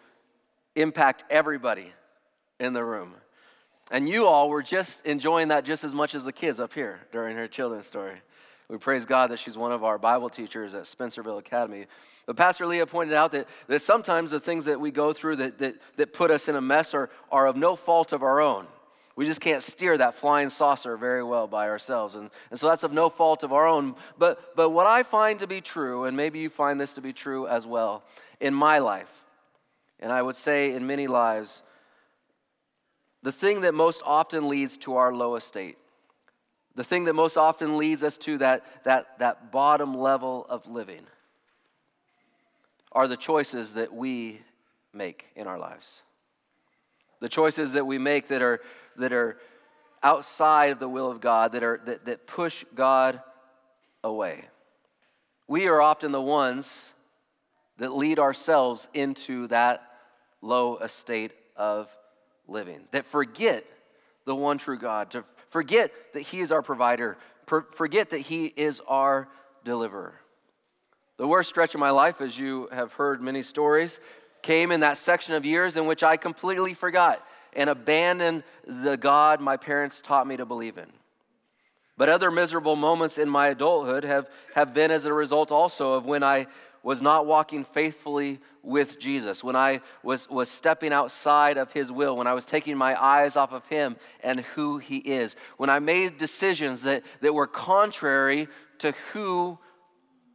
impact 0.75 1.23
everybody 1.29 1.93
in 2.59 2.73
the 2.73 2.83
room. 2.83 3.13
And 3.91 4.09
you 4.09 4.25
all 4.25 4.49
were 4.49 4.63
just 4.63 5.05
enjoying 5.05 5.49
that 5.49 5.63
just 5.63 5.83
as 5.83 5.93
much 5.93 6.15
as 6.15 6.23
the 6.23 6.33
kids 6.33 6.59
up 6.59 6.73
here 6.73 7.01
during 7.11 7.37
her 7.37 7.47
children's 7.47 7.85
story. 7.85 8.21
We 8.69 8.77
praise 8.77 9.07
God 9.07 9.31
that 9.31 9.39
she's 9.39 9.57
one 9.57 9.71
of 9.71 9.83
our 9.83 9.97
Bible 9.97 10.29
teachers 10.29 10.75
at 10.75 10.83
Spencerville 10.83 11.39
Academy. 11.39 11.87
But 12.27 12.37
Pastor 12.37 12.67
Leah 12.67 12.85
pointed 12.85 13.15
out 13.15 13.31
that, 13.31 13.47
that 13.67 13.81
sometimes 13.81 14.29
the 14.29 14.39
things 14.39 14.65
that 14.65 14.79
we 14.79 14.91
go 14.91 15.11
through 15.11 15.37
that, 15.37 15.57
that, 15.57 15.75
that 15.97 16.13
put 16.13 16.29
us 16.29 16.47
in 16.47 16.55
a 16.55 16.61
mess 16.61 16.93
are, 16.93 17.09
are 17.31 17.47
of 17.47 17.55
no 17.55 17.75
fault 17.75 18.13
of 18.13 18.21
our 18.21 18.39
own. 18.39 18.67
We 19.15 19.25
just 19.25 19.41
can't 19.41 19.63
steer 19.63 19.97
that 19.97 20.13
flying 20.13 20.49
saucer 20.49 20.95
very 20.95 21.23
well 21.23 21.47
by 21.47 21.67
ourselves. 21.67 22.13
And, 22.13 22.29
and 22.51 22.59
so 22.59 22.69
that's 22.69 22.83
of 22.83 22.93
no 22.93 23.09
fault 23.09 23.43
of 23.43 23.51
our 23.51 23.67
own. 23.67 23.95
But, 24.19 24.55
but 24.55 24.69
what 24.69 24.85
I 24.85 25.01
find 25.01 25.39
to 25.39 25.47
be 25.47 25.61
true, 25.61 26.05
and 26.05 26.15
maybe 26.15 26.37
you 26.37 26.47
find 26.47 26.79
this 26.79 26.93
to 26.93 27.01
be 27.01 27.11
true 27.11 27.47
as 27.47 27.65
well, 27.65 28.03
in 28.39 28.53
my 28.53 28.77
life, 28.77 29.25
and 29.99 30.11
I 30.11 30.21
would 30.21 30.35
say 30.35 30.73
in 30.73 30.85
many 30.85 31.07
lives, 31.07 31.63
the 33.23 33.31
thing 33.31 33.61
that 33.61 33.73
most 33.73 34.03
often 34.05 34.47
leads 34.47 34.77
to 34.77 34.95
our 34.95 35.11
low 35.11 35.35
estate, 35.35 35.78
the 36.75 36.83
thing 36.83 37.05
that 37.05 37.13
most 37.13 37.37
often 37.37 37.77
leads 37.77 38.03
us 38.03 38.17
to 38.17 38.37
that, 38.37 38.63
that, 38.83 39.19
that 39.19 39.51
bottom 39.51 39.97
level 39.97 40.45
of 40.49 40.67
living, 40.67 41.05
are 42.91 43.07
the 43.07 43.17
choices 43.17 43.73
that 43.73 43.93
we 43.93 44.41
make 44.93 45.27
in 45.35 45.47
our 45.47 45.59
lives. 45.59 46.03
The 47.19 47.29
choices 47.29 47.73
that 47.73 47.85
we 47.85 47.97
make 47.97 48.29
that 48.29 48.41
are, 48.41 48.61
that 48.97 49.13
are 49.13 49.37
outside 50.01 50.71
of 50.71 50.79
the 50.79 50.89
will 50.89 51.11
of 51.11 51.21
God, 51.21 51.51
that, 51.51 51.63
are, 51.63 51.81
that, 51.85 52.05
that 52.05 52.27
push 52.27 52.65
God 52.73 53.21
away. 54.03 54.45
We 55.47 55.67
are 55.67 55.81
often 55.81 56.11
the 56.11 56.21
ones 56.21 56.93
that 57.77 57.95
lead 57.95 58.19
ourselves 58.19 58.87
into 58.93 59.47
that 59.47 59.83
low 60.41 60.77
estate 60.77 61.33
of 61.55 61.89
living, 62.47 62.81
that 62.91 63.05
forget 63.05 63.65
the 64.29 64.35
one 64.35 64.59
true 64.59 64.77
God, 64.77 65.09
to 65.11 65.23
forget 65.49 65.91
that 66.13 66.21
He 66.21 66.39
is 66.39 66.51
our 66.51 66.61
provider, 66.61 67.17
forget 67.71 68.11
that 68.11 68.19
He 68.19 68.45
is 68.45 68.79
our 68.87 69.27
deliverer. 69.65 70.13
The 71.17 71.27
worst 71.27 71.49
stretch 71.49 71.73
of 71.73 71.79
my 71.79 71.89
life, 71.89 72.21
as 72.21 72.37
you 72.37 72.69
have 72.71 72.93
heard 72.93 73.23
many 73.23 73.41
stories, 73.41 73.99
came 74.43 74.71
in 74.71 74.81
that 74.81 74.97
section 74.97 75.33
of 75.33 75.45
years 75.45 75.77
in 75.77 75.87
which 75.87 76.03
I 76.03 76.15
completely 76.15 76.75
forgot 76.75 77.25
and 77.53 77.71
abandoned 77.71 78.43
the 78.67 78.97
God 78.97 79.41
my 79.41 79.57
parents 79.57 79.99
taught 79.99 80.27
me 80.27 80.37
to 80.37 80.45
believe 80.45 80.77
in. 80.77 80.85
But 81.97 82.07
other 82.07 82.29
miserable 82.29 82.75
moments 82.75 83.17
in 83.17 83.27
my 83.27 83.47
adulthood 83.47 84.03
have, 84.03 84.29
have 84.53 84.75
been 84.75 84.91
as 84.91 85.05
a 85.05 85.11
result 85.11 85.51
also 85.51 85.93
of 85.93 86.05
when 86.05 86.21
I 86.21 86.45
was 86.83 87.01
not 87.01 87.25
walking 87.25 87.63
faithfully 87.63 88.39
with 88.63 88.99
Jesus, 88.99 89.43
when 89.43 89.55
I 89.55 89.81
was, 90.03 90.29
was 90.29 90.49
stepping 90.49 90.93
outside 90.93 91.57
of 91.57 91.71
His 91.73 91.91
will, 91.91 92.15
when 92.15 92.27
I 92.27 92.33
was 92.33 92.45
taking 92.45 92.77
my 92.77 93.01
eyes 93.01 93.35
off 93.35 93.51
of 93.51 93.65
Him 93.67 93.95
and 94.23 94.41
who 94.41 94.77
He 94.77 94.97
is, 94.97 95.35
when 95.57 95.69
I 95.69 95.79
made 95.79 96.17
decisions 96.17 96.83
that, 96.83 97.03
that 97.21 97.33
were 97.33 97.47
contrary 97.47 98.47
to 98.79 98.93
who 99.13 99.57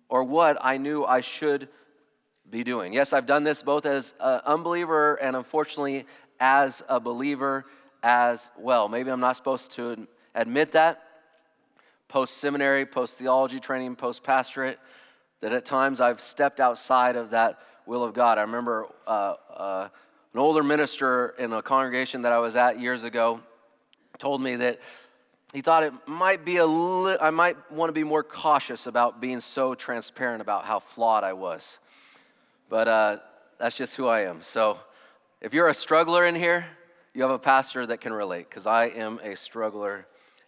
or 0.09 0.25
what 0.25 0.59
I 0.61 0.77
knew 0.77 1.05
I 1.05 1.21
should 1.21 1.69
be 2.49 2.63
doing. 2.63 2.93
Yes, 2.93 3.13
I've 3.13 3.27
done 3.27 3.45
this 3.45 3.63
both 3.63 3.87
as 3.87 4.15
an 4.21 4.41
unbeliever 4.45 5.15
and 5.17 5.35
unfortunately 5.35 6.07
as 6.39 6.83
a 6.89 7.01
believer 7.01 7.65
as 8.03 8.51
well. 8.59 8.89
Maybe 8.89 9.11
I'm 9.11 9.21
not 9.21 9.37
supposed 9.37 9.73
to 9.73 10.07
admit 10.35 10.73
that. 10.73 11.03
Post 12.07 12.37
seminary, 12.37 12.87
post 12.87 13.17
theology 13.17 13.59
training, 13.59 13.97
post 13.97 14.23
pastorate 14.23 14.79
that 15.45 15.53
at 15.53 15.67
times 15.67 16.01
I've 16.01 16.23
stepped 16.23 16.59
outside 16.59 17.17
of 17.17 17.29
that 17.31 17.59
will 17.85 18.03
of 18.03 18.15
God. 18.15 18.39
I 18.39 18.41
remember 18.41 18.87
uh, 19.07 19.35
uh, 19.55 19.89
an 20.33 20.41
older 20.41 20.63
minister 20.63 21.35
in 21.39 21.53
a 21.53 21.61
congregation 21.61 22.23
that 22.23 22.33
I 22.33 22.39
was 22.39 22.57
at 22.57 22.81
years 22.81 23.05
ago 23.05 23.41
told 24.17 24.41
me 24.41 24.57
that 24.57 24.81
he 25.53 25.61
thought 25.61 25.83
it 25.83 25.93
might 26.07 26.47
be 26.47 26.57
a 26.57 26.65
li- 26.65 27.19
I 27.21 27.29
might 27.29 27.59
want 27.71 27.91
to 27.91 27.93
be 27.93 28.05
more 28.05 28.23
cautious 28.23 28.87
about 28.87 29.21
being 29.21 29.39
so 29.39 29.75
transparent 29.75 30.41
about 30.41 30.65
how 30.65 30.79
flawed 30.79 31.25
I 31.25 31.35
was. 31.35 31.77
But 32.71 32.89
uh, 32.89 33.19
that's 33.59 33.77
just 33.77 33.97
who 33.97 34.07
I 34.07 34.21
am. 34.21 34.41
So 34.41 34.79
if 35.43 35.53
you're 35.53 35.69
a 35.69 35.75
struggler 35.75 36.25
in 36.25 36.35
here, 36.35 36.65
you 37.13 37.21
have 37.21 37.31
a 37.31 37.39
pastor 37.39 37.85
that 37.85 38.01
can 38.01 38.15
relate 38.15 38.49
because 38.49 38.67
I 38.67 38.87
am 38.87 39.21
a 39.23 39.37
struggler 39.37 40.07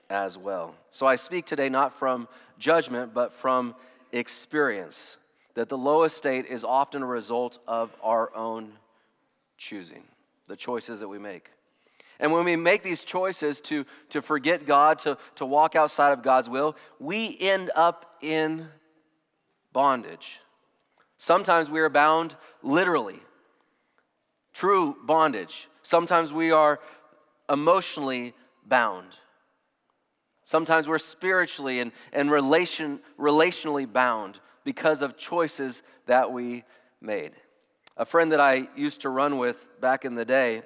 as 0.08 0.38
well. 0.38 0.74
So 0.90 1.04
I 1.04 1.16
speak 1.16 1.44
today 1.44 1.68
not 1.68 1.92
from 1.92 2.28
judgment, 2.58 3.12
but 3.12 3.34
from 3.34 3.74
experience 4.12 5.16
that 5.54 5.68
the 5.68 5.78
low 5.78 6.02
estate 6.04 6.46
is 6.46 6.64
often 6.64 7.02
a 7.02 7.06
result 7.06 7.58
of 7.66 7.94
our 8.02 8.34
own 8.34 8.72
choosing, 9.56 10.04
the 10.48 10.56
choices 10.56 11.00
that 11.00 11.08
we 11.08 11.18
make. 11.18 11.50
And 12.18 12.32
when 12.32 12.44
we 12.44 12.56
make 12.56 12.82
these 12.82 13.02
choices 13.02 13.60
to, 13.62 13.84
to 14.10 14.22
forget 14.22 14.66
God, 14.66 14.98
to, 15.00 15.18
to 15.36 15.46
walk 15.46 15.76
outside 15.76 16.12
of 16.12 16.22
God's 16.22 16.48
will, 16.48 16.76
we 16.98 17.36
end 17.40 17.70
up 17.74 18.16
in 18.22 18.68
bondage. 19.72 20.40
Sometimes 21.18 21.70
we 21.70 21.80
are 21.80 21.88
bound 21.88 22.36
literally, 22.62 23.20
true 24.52 24.96
bondage. 25.04 25.68
Sometimes 25.82 26.32
we 26.32 26.50
are 26.50 26.80
emotionally 27.50 28.34
bound. 28.66 29.16
Sometimes 30.46 30.88
we're 30.88 30.98
spiritually 30.98 31.80
and, 31.80 31.90
and 32.12 32.30
relation, 32.30 33.00
relationally 33.18 33.92
bound 33.92 34.38
because 34.62 35.02
of 35.02 35.16
choices 35.16 35.82
that 36.06 36.32
we 36.32 36.62
made. 37.00 37.32
A 37.96 38.04
friend 38.04 38.30
that 38.30 38.38
I 38.38 38.68
used 38.76 39.00
to 39.00 39.08
run 39.08 39.38
with 39.38 39.66
back 39.80 40.04
in 40.04 40.14
the 40.14 40.24
day 40.24 40.62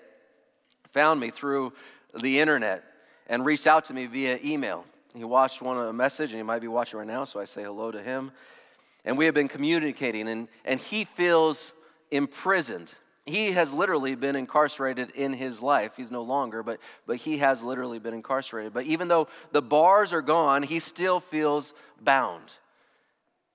found 0.90 1.18
me 1.18 1.30
through 1.30 1.72
the 2.14 2.40
internet 2.40 2.84
and 3.26 3.46
reached 3.46 3.66
out 3.66 3.86
to 3.86 3.94
me 3.94 4.04
via 4.04 4.38
email. 4.44 4.84
He 5.14 5.24
watched 5.24 5.62
one 5.62 5.78
of 5.78 5.86
the 5.86 5.94
message, 5.94 6.28
and 6.28 6.36
he 6.36 6.42
might 6.42 6.60
be 6.60 6.68
watching 6.68 6.98
right 6.98 7.08
now, 7.08 7.24
so 7.24 7.40
I 7.40 7.46
say 7.46 7.62
hello 7.62 7.90
to 7.90 8.02
him. 8.02 8.32
And 9.06 9.16
we 9.16 9.24
have 9.24 9.34
been 9.34 9.48
communicating, 9.48 10.28
and, 10.28 10.48
and 10.66 10.78
he 10.78 11.04
feels 11.04 11.72
imprisoned 12.10 12.94
he 13.30 13.52
has 13.52 13.72
literally 13.72 14.14
been 14.14 14.36
incarcerated 14.36 15.10
in 15.10 15.32
his 15.32 15.62
life. 15.62 15.96
He's 15.96 16.10
no 16.10 16.22
longer, 16.22 16.62
but, 16.62 16.78
but 17.06 17.16
he 17.16 17.38
has 17.38 17.62
literally 17.62 17.98
been 17.98 18.14
incarcerated. 18.14 18.72
But 18.72 18.86
even 18.86 19.08
though 19.08 19.28
the 19.52 19.62
bars 19.62 20.12
are 20.12 20.22
gone, 20.22 20.62
he 20.62 20.78
still 20.78 21.20
feels 21.20 21.72
bound. 22.00 22.52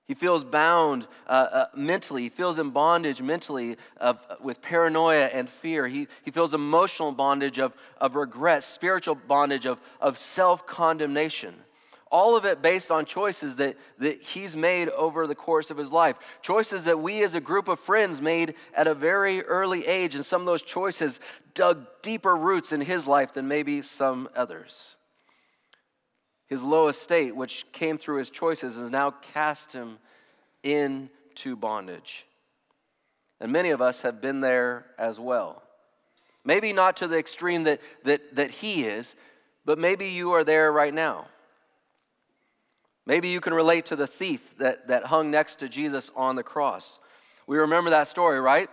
He 0.06 0.14
feels 0.14 0.44
bound 0.44 1.08
uh, 1.26 1.30
uh, 1.50 1.66
mentally. 1.74 2.22
He 2.22 2.28
feels 2.28 2.58
in 2.58 2.70
bondage 2.70 3.20
mentally 3.20 3.76
of, 3.96 4.24
with 4.40 4.62
paranoia 4.62 5.26
and 5.26 5.48
fear. 5.48 5.88
He, 5.88 6.06
he 6.22 6.30
feels 6.30 6.54
emotional 6.54 7.10
bondage 7.10 7.58
of, 7.58 7.74
of 8.00 8.14
regret, 8.14 8.62
spiritual 8.62 9.16
bondage 9.16 9.66
of, 9.66 9.80
of 10.00 10.16
self 10.16 10.64
condemnation. 10.64 11.54
All 12.10 12.36
of 12.36 12.44
it 12.44 12.62
based 12.62 12.90
on 12.90 13.04
choices 13.04 13.56
that, 13.56 13.76
that 13.98 14.22
he's 14.22 14.56
made 14.56 14.88
over 14.90 15.26
the 15.26 15.34
course 15.34 15.70
of 15.70 15.76
his 15.76 15.90
life. 15.90 16.38
Choices 16.40 16.84
that 16.84 17.00
we 17.00 17.22
as 17.24 17.34
a 17.34 17.40
group 17.40 17.66
of 17.66 17.80
friends 17.80 18.20
made 18.20 18.54
at 18.74 18.86
a 18.86 18.94
very 18.94 19.42
early 19.42 19.86
age. 19.86 20.14
And 20.14 20.24
some 20.24 20.42
of 20.42 20.46
those 20.46 20.62
choices 20.62 21.18
dug 21.54 21.84
deeper 22.02 22.36
roots 22.36 22.72
in 22.72 22.80
his 22.80 23.08
life 23.08 23.32
than 23.32 23.48
maybe 23.48 23.82
some 23.82 24.28
others. 24.36 24.94
His 26.46 26.62
low 26.62 26.86
estate, 26.86 27.34
which 27.34 27.66
came 27.72 27.98
through 27.98 28.18
his 28.18 28.30
choices, 28.30 28.76
has 28.76 28.90
now 28.90 29.10
cast 29.10 29.72
him 29.72 29.98
into 30.62 31.56
bondage. 31.56 32.24
And 33.40 33.50
many 33.50 33.70
of 33.70 33.82
us 33.82 34.02
have 34.02 34.20
been 34.20 34.40
there 34.40 34.86
as 34.96 35.18
well. 35.18 35.62
Maybe 36.44 36.72
not 36.72 36.98
to 36.98 37.08
the 37.08 37.18
extreme 37.18 37.64
that, 37.64 37.80
that, 38.04 38.36
that 38.36 38.50
he 38.52 38.84
is, 38.84 39.16
but 39.64 39.80
maybe 39.80 40.10
you 40.10 40.32
are 40.32 40.44
there 40.44 40.70
right 40.70 40.94
now. 40.94 41.26
Maybe 43.06 43.28
you 43.28 43.40
can 43.40 43.54
relate 43.54 43.86
to 43.86 43.96
the 43.96 44.08
thief 44.08 44.58
that, 44.58 44.88
that 44.88 45.04
hung 45.04 45.30
next 45.30 45.56
to 45.56 45.68
Jesus 45.68 46.10
on 46.16 46.34
the 46.34 46.42
cross. 46.42 46.98
We 47.46 47.58
remember 47.58 47.90
that 47.90 48.08
story, 48.08 48.40
right? 48.40 48.68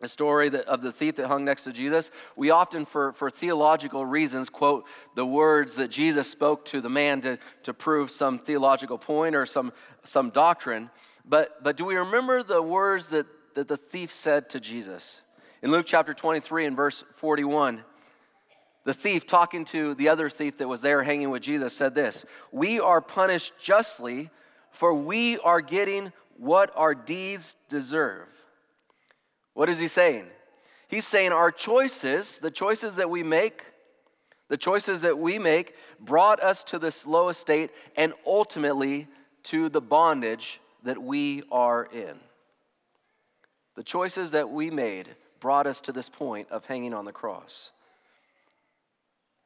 The 0.00 0.08
story 0.08 0.48
that, 0.48 0.66
of 0.66 0.80
the 0.80 0.92
thief 0.92 1.16
that 1.16 1.26
hung 1.26 1.44
next 1.44 1.64
to 1.64 1.72
Jesus. 1.72 2.10
We 2.34 2.50
often, 2.50 2.86
for, 2.86 3.12
for 3.12 3.30
theological 3.30 4.06
reasons, 4.06 4.48
quote 4.48 4.86
the 5.14 5.26
words 5.26 5.76
that 5.76 5.88
Jesus 5.88 6.30
spoke 6.30 6.64
to 6.66 6.80
the 6.80 6.88
man 6.88 7.20
to, 7.22 7.38
to 7.64 7.74
prove 7.74 8.10
some 8.10 8.38
theological 8.38 8.96
point 8.96 9.36
or 9.36 9.44
some, 9.44 9.72
some 10.02 10.30
doctrine. 10.30 10.88
But, 11.26 11.62
but 11.62 11.76
do 11.76 11.84
we 11.84 11.96
remember 11.96 12.42
the 12.42 12.62
words 12.62 13.08
that, 13.08 13.26
that 13.54 13.68
the 13.68 13.76
thief 13.76 14.10
said 14.10 14.48
to 14.50 14.60
Jesus? 14.60 15.20
In 15.62 15.72
Luke 15.72 15.86
chapter 15.86 16.14
23 16.14 16.66
and 16.66 16.76
verse 16.76 17.04
41, 17.14 17.84
the 18.88 18.94
thief, 18.94 19.26
talking 19.26 19.66
to 19.66 19.92
the 19.96 20.08
other 20.08 20.30
thief 20.30 20.56
that 20.56 20.66
was 20.66 20.80
there 20.80 21.02
hanging 21.02 21.28
with 21.28 21.42
Jesus, 21.42 21.76
said 21.76 21.94
this 21.94 22.24
We 22.50 22.80
are 22.80 23.02
punished 23.02 23.52
justly, 23.62 24.30
for 24.70 24.94
we 24.94 25.36
are 25.40 25.60
getting 25.60 26.10
what 26.38 26.72
our 26.74 26.94
deeds 26.94 27.54
deserve. 27.68 28.28
What 29.52 29.68
is 29.68 29.78
he 29.78 29.88
saying? 29.88 30.24
He's 30.88 31.06
saying 31.06 31.32
our 31.32 31.50
choices, 31.50 32.38
the 32.38 32.50
choices 32.50 32.96
that 32.96 33.10
we 33.10 33.22
make, 33.22 33.62
the 34.48 34.56
choices 34.56 35.02
that 35.02 35.18
we 35.18 35.38
make 35.38 35.74
brought 36.00 36.42
us 36.42 36.64
to 36.64 36.78
this 36.78 37.06
low 37.06 37.28
estate 37.28 37.70
and 37.94 38.14
ultimately 38.26 39.06
to 39.42 39.68
the 39.68 39.82
bondage 39.82 40.62
that 40.84 40.96
we 40.96 41.42
are 41.52 41.84
in. 41.92 42.18
The 43.74 43.84
choices 43.84 44.30
that 44.30 44.48
we 44.48 44.70
made 44.70 45.14
brought 45.40 45.66
us 45.66 45.82
to 45.82 45.92
this 45.92 46.08
point 46.08 46.48
of 46.50 46.64
hanging 46.64 46.94
on 46.94 47.04
the 47.04 47.12
cross. 47.12 47.70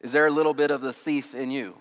Is 0.03 0.13
there 0.13 0.27
a 0.27 0.31
little 0.31 0.55
bit 0.55 0.71
of 0.71 0.81
the 0.81 0.93
thief 0.93 1.35
in 1.35 1.51
you? 1.51 1.77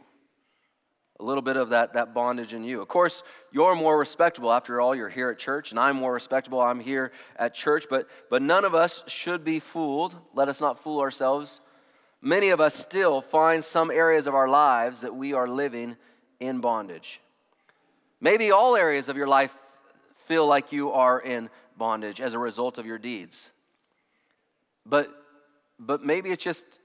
A 1.19 1.23
little 1.23 1.41
bit 1.41 1.57
of 1.57 1.69
that, 1.69 1.93
that 1.93 2.13
bondage 2.13 2.53
in 2.53 2.63
you. 2.63 2.81
Of 2.81 2.87
course, 2.87 3.23
you're 3.51 3.75
more 3.75 3.97
respectable. 3.97 4.51
After 4.51 4.79
all, 4.79 4.95
you're 4.95 5.09
here 5.09 5.29
at 5.29 5.37
church, 5.37 5.71
and 5.71 5.79
I'm 5.79 5.95
more 5.95 6.13
respectable. 6.13 6.59
I'm 6.61 6.79
here 6.79 7.11
at 7.35 7.53
church, 7.53 7.85
but, 7.89 8.07
but 8.29 8.41
none 8.41 8.65
of 8.65 8.73
us 8.73 9.03
should 9.07 9.43
be 9.43 9.59
fooled. 9.59 10.15
Let 10.33 10.49
us 10.49 10.61
not 10.61 10.79
fool 10.79 10.99
ourselves. 10.99 11.61
Many 12.21 12.49
of 12.49 12.59
us 12.59 12.75
still 12.75 13.21
find 13.21 13.63
some 13.63 13.91
areas 13.91 14.27
of 14.27 14.35
our 14.35 14.47
lives 14.47 15.01
that 15.01 15.15
we 15.15 15.33
are 15.33 15.47
living 15.47 15.95
in 16.39 16.59
bondage. 16.59 17.21
Maybe 18.19 18.51
all 18.51 18.75
areas 18.75 19.09
of 19.09 19.17
your 19.17 19.27
life 19.27 19.55
feel 20.27 20.45
like 20.45 20.71
you 20.71 20.91
are 20.91 21.19
in 21.19 21.49
bondage 21.77 22.21
as 22.21 22.35
a 22.35 22.39
result 22.39 22.77
of 22.77 22.85
your 22.85 22.99
deeds. 22.99 23.51
But, 24.85 25.11
but 25.79 26.03
maybe 26.03 26.29
it's 26.29 26.43
just 26.43 26.79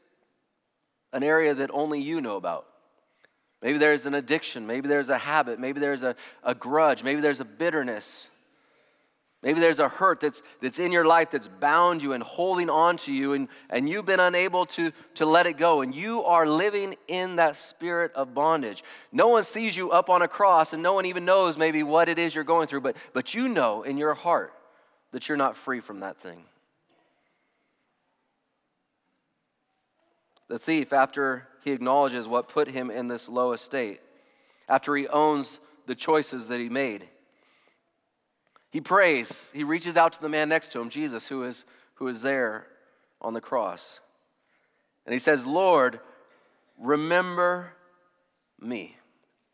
an 1.13 1.23
area 1.23 1.55
that 1.55 1.71
only 1.73 2.01
you 2.01 2.21
know 2.21 2.37
about. 2.37 2.67
Maybe 3.63 3.79
there's 3.79 4.07
an 4.07 4.15
addiction. 4.15 4.67
Maybe 4.67 4.89
there's 4.89 5.09
a 5.09 5.19
habit. 5.19 5.59
Maybe 5.59 5.81
there's 5.81 6.03
a, 6.03 6.15
a 6.43 6.55
grudge. 6.55 7.03
Maybe 7.03 7.21
there's 7.21 7.41
a 7.41 7.45
bitterness. 7.45 8.31
Maybe 9.43 9.61
there's 9.61 9.79
a 9.79 9.89
hurt 9.89 10.21
that's, 10.21 10.43
that's 10.61 10.79
in 10.79 10.93
your 10.93 11.05
life 11.05 11.31
that's 11.31 11.47
bound 11.47 12.03
you 12.03 12.15
and 12.15 12.23
holding 12.23 12.69
on 12.69 12.97
to 12.99 13.13
you, 13.13 13.35
and, 13.35 13.49
and 13.71 13.89
you've 13.89 14.07
been 14.07 14.19
unable 14.19 14.67
to, 14.67 14.93
to 15.15 15.27
let 15.27 15.47
it 15.47 15.57
go, 15.57 15.83
and 15.83 15.95
you 15.95 16.25
are 16.25 16.49
living 16.49 16.97
in 17.07 17.37
that 17.37 17.55
spirit 17.55 18.13
of 18.15 18.35
bondage. 18.35 18.83
No 19.13 19.29
one 19.29 19.45
sees 19.45 19.77
you 19.77 19.91
up 19.91 20.11
on 20.11 20.23
a 20.23 20.29
cross, 20.29 20.73
and 20.73 20.83
no 20.83 20.95
one 20.95 21.07
even 21.07 21.25
knows 21.25 21.57
maybe 21.57 21.83
what 21.83 22.09
it 22.09 22.19
is 22.19 22.35
you're 22.35 22.45
going 22.45 22.67
through, 22.67 22.81
but, 22.81 22.97
but 23.13 23.35
you 23.35 23.49
know 23.49 23.83
in 23.83 23.99
your 23.99 24.15
heart 24.15 24.53
that 25.13 25.29
you're 25.29 25.37
not 25.37 25.57
free 25.57 25.81
from 25.81 26.01
that 26.01 26.17
thing. 26.17 26.43
The 30.49 30.59
thief, 30.59 30.93
after 30.93 31.49
he 31.65 31.73
acknowledges 31.73 32.29
what 32.29 32.49
put 32.49 32.69
him 32.69 32.91
in 32.91 33.09
this 33.09 33.29
low 33.29 33.53
estate, 33.53 34.01
after 34.69 34.95
he 34.95 35.09
owns 35.09 35.61
the 35.87 35.95
choices 35.95 36.49
that 36.49 36.61
he 36.61 36.69
made, 36.69 37.09
he 38.71 38.81
prays. 38.81 39.51
He 39.55 39.65
reaches 39.65 39.97
out 39.97 40.13
to 40.15 40.21
the 40.21 40.29
man 40.29 40.49
next 40.49 40.73
to 40.73 40.81
him, 40.81 40.91
Jesus, 40.91 41.29
who 41.29 41.45
is, 41.45 41.65
who 41.95 42.09
is 42.09 42.23
there 42.23 42.67
on 43.21 43.33
the 43.33 43.41
cross. 43.41 44.01
And 45.07 45.13
he 45.13 45.19
says, 45.19 45.47
Lord, 45.47 46.01
remember 46.79 47.73
me. 48.61 48.97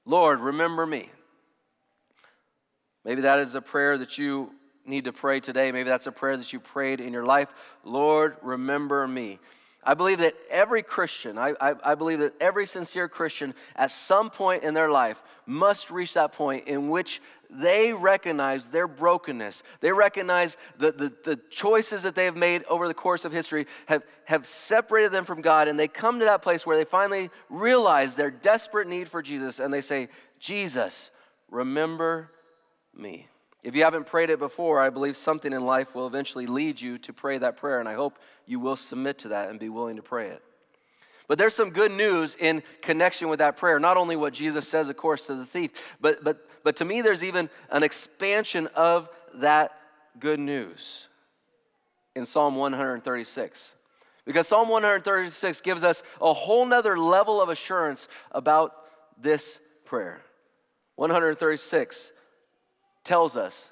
Lord, 0.05 0.41
remember 0.41 0.87
me. 0.87 1.11
Maybe 3.05 3.23
that 3.23 3.39
is 3.39 3.55
a 3.55 3.61
prayer 3.61 3.99
that 3.99 4.19
you 4.19 4.53
need 4.85 5.05
to 5.05 5.13
pray 5.13 5.41
today. 5.41 5.73
Maybe 5.73 5.89
that's 5.89 6.07
a 6.07 6.13
prayer 6.13 6.37
that 6.37 6.53
you 6.53 6.61
prayed 6.61 7.01
in 7.01 7.13
your 7.13 7.25
life. 7.25 7.49
Lord, 7.85 8.37
remember 8.43 9.07
me. 9.07 9.39
I 9.85 9.95
believe 9.95 10.19
that 10.19 10.35
every 10.49 10.83
Christian, 10.83 11.37
I, 11.37 11.55
I, 11.61 11.75
I, 11.83 11.95
believe 11.97 12.21
that 12.21 12.41
every 12.41 12.67
sincere 12.67 13.09
Christian 13.09 13.53
at 13.75 13.91
some 13.91 14.31
point 14.31 14.63
in 14.63 14.75
their 14.75 14.89
life 14.89 15.21
must 15.45 15.91
reach 15.91 16.15
that 16.15 16.33
point 16.33 16.69
in 16.69 16.89
which 16.89 17.21
they 17.51 17.93
recognize 17.93 18.69
their 18.69 18.87
brokenness. 18.87 19.65
They 19.81 19.91
recognize 19.91 20.57
the, 20.79 20.93
the, 20.93 21.13
the 21.25 21.41
choices 21.51 22.05
that 22.05 22.15
they 22.15 22.27
have 22.27 22.37
made 22.37 22.63
over 22.65 22.87
the 22.87 22.95
course 22.95 23.25
of 23.25 23.33
history 23.33 23.67
have, 23.87 24.05
have 24.25 24.47
separated 24.47 25.11
them 25.11 25.25
from 25.25 25.43
God, 25.43 25.67
and 25.67 25.79
they 25.79 25.89
come 25.89 26.21
to 26.21 26.27
that 26.27 26.43
place 26.43 26.65
where 26.65 26.77
they 26.77 26.85
finally 26.85 27.29
realize 27.51 28.15
their 28.15 28.31
desperate 28.31 28.87
need 28.87 29.09
for 29.09 29.21
Jesus, 29.21 29.59
and 29.59 29.75
they 29.75 29.81
say, 29.81 30.09
Jesus, 30.39 31.11
remember 31.51 32.31
me. 32.95 33.29
If 33.63 33.77
you 33.77 33.85
haven't 33.85 34.07
prayed 34.07 34.31
it 34.31 34.41
before, 34.41 34.81
I 34.81 34.91
believe 34.91 35.17
something 35.17 35.53
in 35.53 35.65
life 35.65 35.95
will 35.95 36.07
eventually 36.07 36.47
lead 36.47 36.81
you 36.81 36.99
to 36.99 37.13
pray 37.13 37.39
that 37.39 37.57
prayer, 37.57 37.79
and 37.79 37.89
I 37.89 37.95
hope 37.95 38.19
you 38.45 38.59
will 38.59 38.77
submit 38.77 39.19
to 39.19 39.29
that 39.29 39.51
and 39.51 39.61
be 39.61 39.69
willing 39.69 39.97
to 39.97 40.03
pray 40.03 40.29
it. 40.29 40.43
But 41.29 41.39
there's 41.39 41.55
some 41.55 41.71
good 41.71 41.93
news 41.93 42.35
in 42.35 42.63
connection 42.81 43.29
with 43.29 43.39
that 43.39 43.57
prayer. 43.57 43.79
Not 43.79 43.97
only 43.97 44.17
what 44.17 44.33
Jesus 44.33 44.67
says, 44.67 44.89
of 44.89 44.97
course, 44.97 45.27
to 45.29 45.35
the 45.37 45.47
thief, 45.47 45.71
but, 46.01 46.25
but, 46.25 46.47
but 46.65 46.77
to 46.77 46.85
me, 46.85 47.01
there's 47.01 47.23
even 47.23 47.49
an 47.71 47.85
expansion 47.85 48.67
of 48.75 49.09
that 49.35 49.73
good 50.19 50.41
news 50.41 51.07
in 52.17 52.27
Psalm 52.27 52.57
136. 52.57 53.75
Because 54.25 54.47
Psalm 54.47 54.69
136 54.69 55.61
gives 55.63 55.85
us 55.85 56.03
a 56.21 56.33
whole 56.33 56.67
nother 56.67 56.99
level 56.99 57.41
of 57.41 57.49
assurance 57.49 58.09
about 58.33 58.75
this 59.21 59.61
prayer. 59.85 60.23
136 60.97 62.13
tells 63.05 63.37
us 63.37 63.71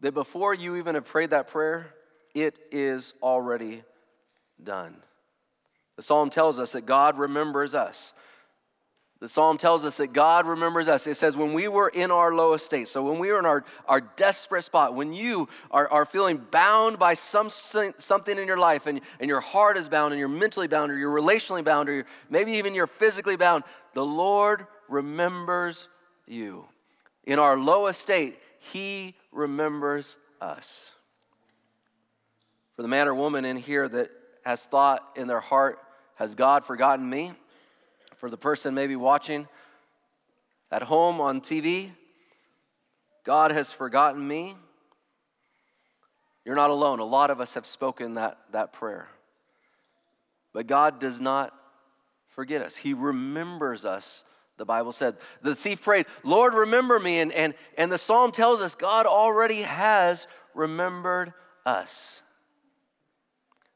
that 0.00 0.14
before 0.14 0.54
you 0.54 0.76
even 0.76 0.94
have 0.94 1.04
prayed 1.04 1.30
that 1.30 1.48
prayer, 1.48 1.94
it 2.34 2.56
is 2.70 3.14
already 3.22 3.82
done. 4.62 4.96
The 5.96 6.02
psalm 6.02 6.30
tells 6.30 6.58
us 6.58 6.72
that 6.72 6.86
God 6.86 7.18
remembers 7.18 7.74
us. 7.74 8.12
The 9.20 9.28
psalm 9.28 9.58
tells 9.58 9.84
us 9.84 9.96
that 9.96 10.12
God 10.12 10.46
remembers 10.46 10.86
us. 10.86 11.08
It 11.08 11.16
says, 11.16 11.36
when 11.36 11.52
we 11.52 11.66
were 11.66 11.88
in 11.88 12.12
our 12.12 12.32
lowest 12.32 12.66
state, 12.66 12.86
so 12.86 13.02
when 13.02 13.18
we 13.18 13.32
were 13.32 13.40
in 13.40 13.46
our, 13.46 13.64
our 13.86 14.00
desperate 14.00 14.62
spot, 14.62 14.94
when 14.94 15.12
you 15.12 15.48
are, 15.72 15.88
are 15.88 16.04
feeling 16.04 16.36
bound 16.52 17.00
by 17.00 17.14
some, 17.14 17.50
something 17.50 18.38
in 18.38 18.46
your 18.46 18.58
life, 18.58 18.86
and, 18.86 19.00
and 19.18 19.28
your 19.28 19.40
heart 19.40 19.76
is 19.76 19.88
bound, 19.88 20.12
and 20.12 20.20
you're 20.20 20.28
mentally 20.28 20.68
bound, 20.68 20.92
or 20.92 20.96
you're 20.96 21.12
relationally 21.12 21.64
bound, 21.64 21.88
or 21.88 22.06
maybe 22.30 22.52
even 22.52 22.76
you're 22.76 22.86
physically 22.86 23.34
bound, 23.34 23.64
the 23.94 24.04
Lord 24.04 24.68
remembers 24.88 25.88
you. 26.28 26.66
In 27.24 27.40
our 27.40 27.56
lowest 27.56 28.00
state, 28.00 28.38
he 28.58 29.14
remembers 29.32 30.16
us. 30.40 30.92
For 32.76 32.82
the 32.82 32.88
man 32.88 33.08
or 33.08 33.14
woman 33.14 33.44
in 33.44 33.56
here 33.56 33.88
that 33.88 34.10
has 34.44 34.64
thought 34.64 35.02
in 35.16 35.26
their 35.26 35.40
heart, 35.40 35.78
has 36.14 36.34
God 36.34 36.64
forgotten 36.64 37.08
me? 37.08 37.32
For 38.16 38.30
the 38.30 38.36
person 38.36 38.74
maybe 38.74 38.96
watching 38.96 39.48
at 40.70 40.82
home 40.82 41.20
on 41.20 41.40
TV, 41.40 41.90
God 43.24 43.50
has 43.52 43.70
forgotten 43.70 44.26
me. 44.26 44.56
You're 46.44 46.56
not 46.56 46.70
alone. 46.70 46.98
A 46.98 47.04
lot 47.04 47.30
of 47.30 47.40
us 47.40 47.54
have 47.54 47.66
spoken 47.66 48.14
that, 48.14 48.38
that 48.52 48.72
prayer. 48.72 49.08
But 50.52 50.66
God 50.66 50.98
does 50.98 51.20
not 51.20 51.54
forget 52.28 52.62
us, 52.62 52.76
He 52.76 52.94
remembers 52.94 53.84
us 53.84 54.24
the 54.58 54.64
Bible 54.64 54.92
said. 54.92 55.16
The 55.42 55.54
thief 55.54 55.82
prayed, 55.82 56.06
Lord, 56.22 56.52
remember 56.52 56.98
me. 56.98 57.20
And, 57.20 57.32
and, 57.32 57.54
and 57.76 57.90
the 57.90 57.98
psalm 57.98 58.32
tells 58.32 58.60
us 58.60 58.74
God 58.74 59.06
already 59.06 59.62
has 59.62 60.26
remembered 60.54 61.32
us. 61.64 62.22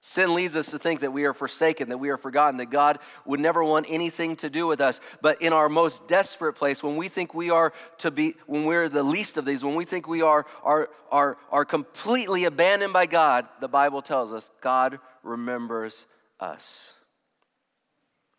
Sin 0.04 0.34
leads 0.34 0.56
us 0.56 0.72
to 0.72 0.80
think 0.80 0.98
that 1.00 1.12
we 1.12 1.26
are 1.26 1.32
forsaken, 1.32 1.88
that 1.90 1.98
we 1.98 2.08
are 2.08 2.16
forgotten, 2.16 2.56
that 2.56 2.70
God 2.70 2.98
would 3.24 3.38
never 3.38 3.62
want 3.62 3.86
anything 3.88 4.34
to 4.36 4.50
do 4.50 4.66
with 4.66 4.80
us. 4.80 5.00
But 5.20 5.40
in 5.40 5.52
our 5.52 5.68
most 5.68 6.08
desperate 6.08 6.54
place, 6.54 6.82
when 6.82 6.96
we 6.96 7.08
think 7.08 7.34
we 7.34 7.50
are 7.50 7.72
to 7.98 8.10
be, 8.10 8.34
when 8.46 8.64
we're 8.64 8.88
the 8.88 9.04
least 9.04 9.38
of 9.38 9.44
these, 9.44 9.64
when 9.64 9.76
we 9.76 9.84
think 9.84 10.08
we 10.08 10.20
are, 10.20 10.44
are, 10.64 10.90
are, 11.12 11.38
are 11.52 11.64
completely 11.64 12.44
abandoned 12.44 12.92
by 12.92 13.06
God, 13.06 13.46
the 13.60 13.68
Bible 13.68 14.02
tells 14.02 14.32
us 14.32 14.50
God 14.60 14.98
remembers 15.22 16.06
us. 16.40 16.94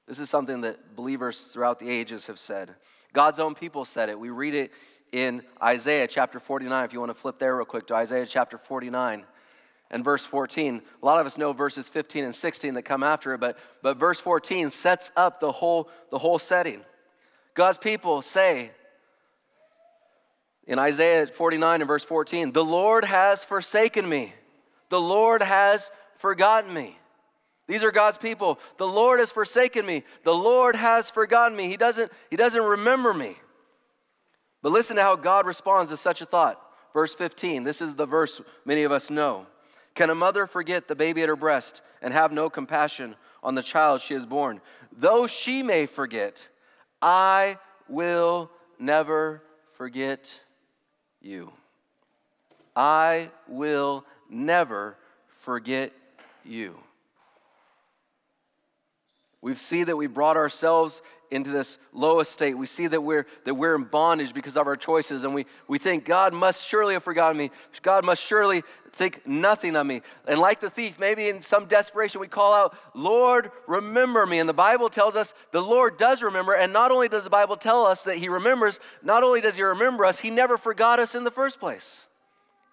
This 0.08 0.20
is 0.20 0.30
something 0.30 0.62
that 0.62 0.96
believers 0.96 1.40
throughout 1.42 1.80
the 1.80 1.90
ages 1.90 2.28
have 2.28 2.40
said. 2.40 2.76
God's 3.14 3.40
own 3.40 3.56
people 3.56 3.86
said 3.86 4.10
it. 4.10 4.20
We 4.20 4.30
read 4.30 4.56
it 4.56 4.72
in 5.12 5.44
Isaiah 5.62 6.08
chapter 6.08 6.40
49. 6.40 6.86
If 6.86 6.94
you 6.94 7.00
want 7.00 7.12
to 7.12 7.16
flip 7.16 7.40
there 7.40 7.56
real 7.56 7.66
quick 7.66 7.88
to 7.88 7.96
Isaiah 7.96 8.26
chapter 8.26 8.58
49 8.58 9.24
and 9.92 10.04
verse 10.04 10.26
14. 10.26 10.82
A 11.02 11.06
lot 11.06 11.20
of 11.20 11.28
us 11.28 11.38
know 11.38 11.54
verses 11.54 11.88
15 11.88 12.26
and 12.26 12.36
16 12.36 12.74
that 12.74 12.82
come 12.82 13.04
after 13.04 13.34
it, 13.36 13.40
but, 13.40 13.58
but 13.84 13.98
verse 13.98 14.20
14 14.20 14.72
sets 14.72 15.12
up 15.16 15.40
the 15.40 15.52
whole, 15.52 15.88
the 16.10 16.18
whole 16.18 16.40
setting. 16.40 16.82
God's 17.54 17.78
people 17.78 18.24
say 18.24 18.72
in 20.66 20.80
Isaiah 20.80 21.28
49 21.28 21.82
and 21.82 21.88
verse 21.88 22.04
14, 22.04 22.52
The 22.52 22.66
Lord 22.66 23.06
has 23.06 23.46
forsaken 23.46 24.10
me, 24.10 24.34
the 24.90 25.00
Lord 25.00 25.44
has 25.44 25.92
forgotten 26.18 26.74
me. 26.74 26.98
These 27.68 27.84
are 27.84 27.92
God's 27.92 28.18
people. 28.18 28.60
The 28.78 28.88
Lord 28.88 29.20
has 29.20 29.32
forsaken 29.32 29.86
me. 29.86 30.04
The 30.24 30.34
Lord 30.34 30.76
has 30.76 31.10
forgotten 31.10 31.56
me. 31.56 31.68
He 31.68 31.78
doesn't, 31.78 32.12
he 32.30 32.36
doesn't 32.36 32.62
remember 32.62 33.14
me. 33.14 33.38
But 34.62 34.72
listen 34.72 34.98
to 34.98 35.02
how 35.02 35.16
God 35.16 35.46
responds 35.46 35.90
to 35.90 35.98
such 35.98 36.22
a 36.22 36.26
thought. 36.26 36.62
Verse 36.94 37.14
15. 37.16 37.64
This 37.64 37.82
is 37.82 37.96
the 37.96 38.06
verse 38.06 38.42
many 38.66 38.84
of 38.84 38.92
us 38.92 39.10
know. 39.10 39.48
Can 39.96 40.10
a 40.10 40.16
mother 40.16 40.48
forget 40.48 40.88
the 40.88 40.96
baby 40.96 41.22
at 41.22 41.30
her 41.30 41.36
breast 41.36 41.82
and 42.02 42.14
have 42.14 42.32
no 42.32 42.50
compassion 42.50 43.16
on 43.44 43.56
the 43.56 43.64
child 43.64 44.02
she 44.02 44.14
has 44.14 44.26
born? 44.26 44.60
Though 44.92 45.28
she 45.28 45.64
may 45.64 45.86
forget, 45.86 46.50
I 47.02 47.58
will 47.88 48.52
never 48.80 49.44
forget 49.74 50.42
you. 51.22 51.52
I 52.76 53.30
will 53.48 54.06
never 54.30 54.98
forget 55.28 55.94
you. 56.44 56.83
We 59.44 59.56
see 59.56 59.84
that 59.84 59.98
we 59.98 60.08
brought 60.08 60.38
ourselves 60.38 61.02
into 61.30 61.50
this 61.50 61.78
lowest 61.92 62.32
state. 62.32 62.58
We 62.58 62.66
see 62.66 62.88
that 62.88 63.02
we're, 63.02 63.28
that 63.44 63.56
we're 63.56 63.76
in 63.76 63.84
bondage 63.84 64.34
because 64.34 64.56
of 64.56 64.68
our 64.68 64.78
choices, 64.78 65.26
and 65.26 65.34
we, 65.34 65.48
we 65.68 65.80
think, 65.80 66.06
God 66.06 66.34
must 66.34 66.66
surely 66.66 66.94
have 66.94 67.04
forgotten 67.04 67.36
me. 67.36 67.52
God 67.82 68.06
must 68.06 68.24
surely 68.24 68.64
think 68.94 69.28
nothing 69.28 69.76
of 69.76 69.86
me. 69.86 70.02
And 70.30 70.40
like 70.40 70.62
the 70.62 70.70
thief, 70.70 70.98
maybe 70.98 71.28
in 71.28 71.42
some 71.42 71.66
desperation, 71.66 72.22
we 72.22 72.30
call 72.30 72.54
out, 72.54 72.74
Lord, 72.94 73.52
remember 73.68 74.26
me. 74.26 74.40
And 74.40 74.48
the 74.48 74.54
Bible 74.54 74.88
tells 74.88 75.18
us 75.18 75.34
the 75.52 75.62
Lord 75.62 75.98
does 75.98 76.24
remember. 76.24 76.54
And 76.54 76.72
not 76.72 76.92
only 76.92 77.10
does 77.10 77.26
the 77.26 77.30
Bible 77.30 77.58
tell 77.58 77.86
us 77.86 78.04
that 78.04 78.16
He 78.16 78.30
remembers, 78.30 78.80
not 79.02 79.24
only 79.24 79.42
does 79.42 79.58
He 79.58 79.64
remember 79.64 80.06
us, 80.06 80.20
He 80.20 80.30
never 80.30 80.58
forgot 80.58 81.02
us 81.02 81.16
in 81.16 81.26
the 81.26 81.32
first 81.32 81.60
place. 81.60 82.08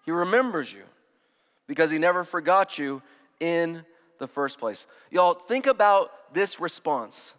He 0.05 0.13
remembers 0.13 0.73
you 0.73 0.85
because 1.67 1.91
He 1.91 1.99
never 1.99 2.23
forgot 2.23 2.79
you 2.79 3.03
in 3.41 3.85
the 4.19 4.29
first 4.29 4.61
place. 4.61 4.87
Y'all, 5.11 5.35
think 5.35 5.67
about 5.67 6.13
this 6.33 6.61
response. 6.61 7.35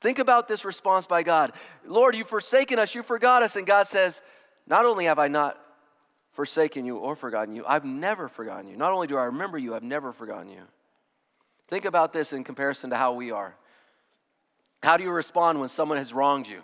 Think 0.00 0.18
about 0.18 0.48
this 0.48 0.64
response 0.64 1.06
by 1.06 1.22
God. 1.22 1.52
Lord, 1.84 2.16
you've 2.16 2.28
forsaken 2.28 2.78
us, 2.78 2.94
you 2.94 3.02
forgot 3.02 3.42
us. 3.42 3.56
And 3.56 3.66
God 3.66 3.86
says, 3.86 4.22
Not 4.66 4.86
only 4.86 5.04
have 5.04 5.18
I 5.18 5.28
not 5.28 5.58
forsaken 6.32 6.86
you 6.86 6.96
or 6.96 7.16
forgotten 7.16 7.54
you, 7.54 7.64
I've 7.66 7.84
never 7.84 8.28
forgotten 8.28 8.68
you. 8.68 8.76
Not 8.76 8.92
only 8.92 9.06
do 9.06 9.18
I 9.18 9.24
remember 9.24 9.58
you, 9.58 9.74
I've 9.74 9.82
never 9.82 10.12
forgotten 10.12 10.48
you. 10.48 10.62
Think 11.68 11.84
about 11.84 12.12
this 12.12 12.32
in 12.32 12.44
comparison 12.44 12.90
to 12.90 12.96
how 12.96 13.12
we 13.12 13.30
are. 13.30 13.54
How 14.82 14.96
do 14.96 15.04
you 15.04 15.10
respond 15.10 15.60
when 15.60 15.68
someone 15.68 15.98
has 15.98 16.12
wronged 16.14 16.48
you? 16.48 16.62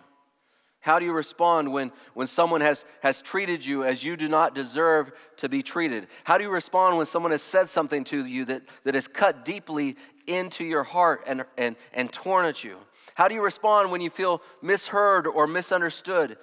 How 0.87 1.01
do 1.01 1.05
you 1.05 1.13
respond 1.13 1.73
when, 1.73 1.91
when 2.15 2.29
someone 2.29 2.61
has, 2.61 2.85
has 3.01 3.21
treated 3.21 3.67
you 3.67 3.83
as 3.83 4.05
you 4.05 4.17
do 4.17 4.29
not 4.29 4.55
deserve 4.55 5.11
to 5.39 5.49
be 5.49 5.61
treated? 5.61 6.07
How 6.23 6.39
do 6.39 6.45
you 6.45 6.51
respond 6.51 6.97
when 6.97 7.07
someone 7.07 7.33
has 7.33 7.43
said 7.43 7.69
something 7.71 8.05
to 8.05 8.25
you 8.25 8.45
that, 8.45 8.63
that 8.85 8.95
has 8.95 9.09
cut 9.09 9.45
deeply 9.45 9.97
into 10.29 10.65
your 10.65 10.85
heart 10.85 11.25
and, 11.27 11.45
and, 11.59 11.75
and 11.93 12.13
torn 12.13 12.47
at 12.47 12.63
you? 12.63 12.77
How 13.17 13.27
do 13.27 13.35
you 13.35 13.43
respond 13.43 13.91
when 13.91 14.01
you 14.01 14.11
feel 14.11 14.41
misheard 14.63 15.27
or 15.27 15.49
misunderstood? 15.49 16.39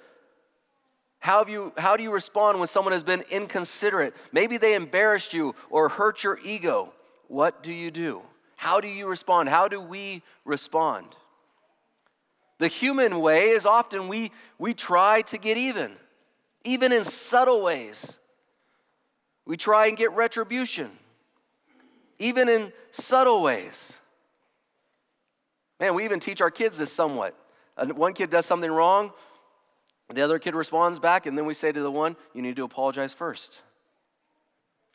How, 1.20 1.38
have 1.38 1.48
you, 1.48 1.72
how 1.78 1.96
do 1.96 2.02
you 2.02 2.10
respond 2.10 2.58
when 2.58 2.68
someone 2.68 2.92
has 2.92 3.02
been 3.02 3.24
inconsiderate? 3.30 4.14
Maybe 4.30 4.58
they 4.58 4.74
embarrassed 4.74 5.32
you 5.32 5.54
or 5.70 5.88
hurt 5.88 6.22
your 6.22 6.38
ego. 6.44 6.92
What 7.28 7.62
do 7.62 7.72
you 7.72 7.90
do? 7.90 8.20
How 8.56 8.82
do 8.82 8.88
you 8.88 9.06
respond? 9.06 9.48
How 9.48 9.68
do 9.68 9.80
we 9.80 10.22
respond? 10.44 11.16
The 12.58 12.68
human 12.68 13.20
way 13.20 13.50
is 13.50 13.66
often 13.66 14.08
we, 14.08 14.30
we 14.58 14.74
try 14.74 15.22
to 15.22 15.38
get 15.38 15.56
even, 15.56 15.92
even 16.64 16.92
in 16.92 17.04
subtle 17.04 17.62
ways. 17.62 18.18
We 19.44 19.56
try 19.56 19.86
and 19.88 19.96
get 19.96 20.12
retribution, 20.12 20.90
even 22.18 22.48
in 22.48 22.72
subtle 22.90 23.42
ways. 23.42 23.96
Man, 25.80 25.94
we 25.94 26.04
even 26.04 26.20
teach 26.20 26.40
our 26.40 26.50
kids 26.50 26.78
this 26.78 26.92
somewhat. 26.92 27.36
One 27.76 28.14
kid 28.14 28.30
does 28.30 28.46
something 28.46 28.70
wrong, 28.70 29.12
the 30.12 30.22
other 30.22 30.38
kid 30.38 30.54
responds 30.54 30.98
back, 30.98 31.26
and 31.26 31.36
then 31.36 31.46
we 31.46 31.54
say 31.54 31.72
to 31.72 31.80
the 31.80 31.90
one, 31.90 32.16
You 32.34 32.42
need 32.42 32.56
to 32.56 32.64
apologize 32.64 33.14
first. 33.14 33.62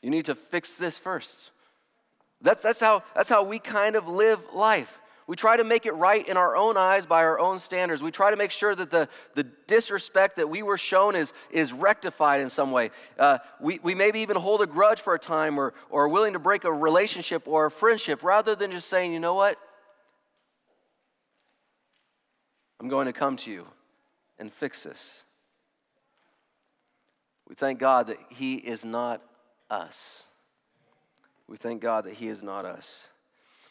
You 0.01 0.09
need 0.09 0.25
to 0.25 0.35
fix 0.35 0.75
this 0.75 0.97
first. 0.97 1.51
That's, 2.41 2.63
that's, 2.63 2.79
how, 2.79 3.03
that's 3.15 3.29
how 3.29 3.43
we 3.43 3.59
kind 3.59 3.95
of 3.95 4.07
live 4.07 4.39
life. 4.53 4.99
We 5.29 5.35
try 5.35 5.57
to 5.57 5.63
make 5.63 5.85
it 5.85 5.91
right 5.91 6.27
in 6.27 6.37
our 6.37 6.55
own 6.55 6.75
eyes 6.75 7.05
by 7.05 7.23
our 7.23 7.37
own 7.39 7.59
standards. 7.59 8.01
We 8.01 8.09
try 8.09 8.31
to 8.31 8.35
make 8.35 8.49
sure 8.49 8.73
that 8.73 8.89
the, 8.89 9.07
the 9.35 9.43
disrespect 9.67 10.37
that 10.37 10.49
we 10.49 10.63
were 10.63 10.75
shown 10.75 11.15
is, 11.15 11.33
is 11.51 11.71
rectified 11.71 12.41
in 12.41 12.49
some 12.49 12.71
way. 12.71 12.89
Uh, 13.15 13.37
we, 13.61 13.77
we 13.83 13.93
maybe 13.93 14.21
even 14.21 14.37
hold 14.37 14.63
a 14.63 14.65
grudge 14.65 15.01
for 15.01 15.13
a 15.13 15.19
time 15.19 15.59
or, 15.59 15.75
or 15.91 16.05
are 16.05 16.07
willing 16.07 16.33
to 16.33 16.39
break 16.39 16.63
a 16.63 16.73
relationship 16.73 17.47
or 17.47 17.67
a 17.67 17.69
friendship 17.69 18.23
rather 18.23 18.55
than 18.55 18.71
just 18.71 18.89
saying, 18.89 19.13
you 19.13 19.19
know 19.19 19.35
what? 19.35 19.59
I'm 22.79 22.87
going 22.87 23.05
to 23.05 23.13
come 23.13 23.37
to 23.37 23.51
you 23.51 23.67
and 24.39 24.51
fix 24.51 24.81
this. 24.81 25.23
We 27.47 27.53
thank 27.53 27.77
God 27.77 28.07
that 28.07 28.17
He 28.29 28.55
is 28.55 28.83
not 28.83 29.21
us. 29.69 30.25
We 31.47 31.57
thank 31.57 31.83
God 31.83 32.05
that 32.05 32.15
He 32.15 32.29
is 32.29 32.41
not 32.41 32.65
us. 32.65 33.09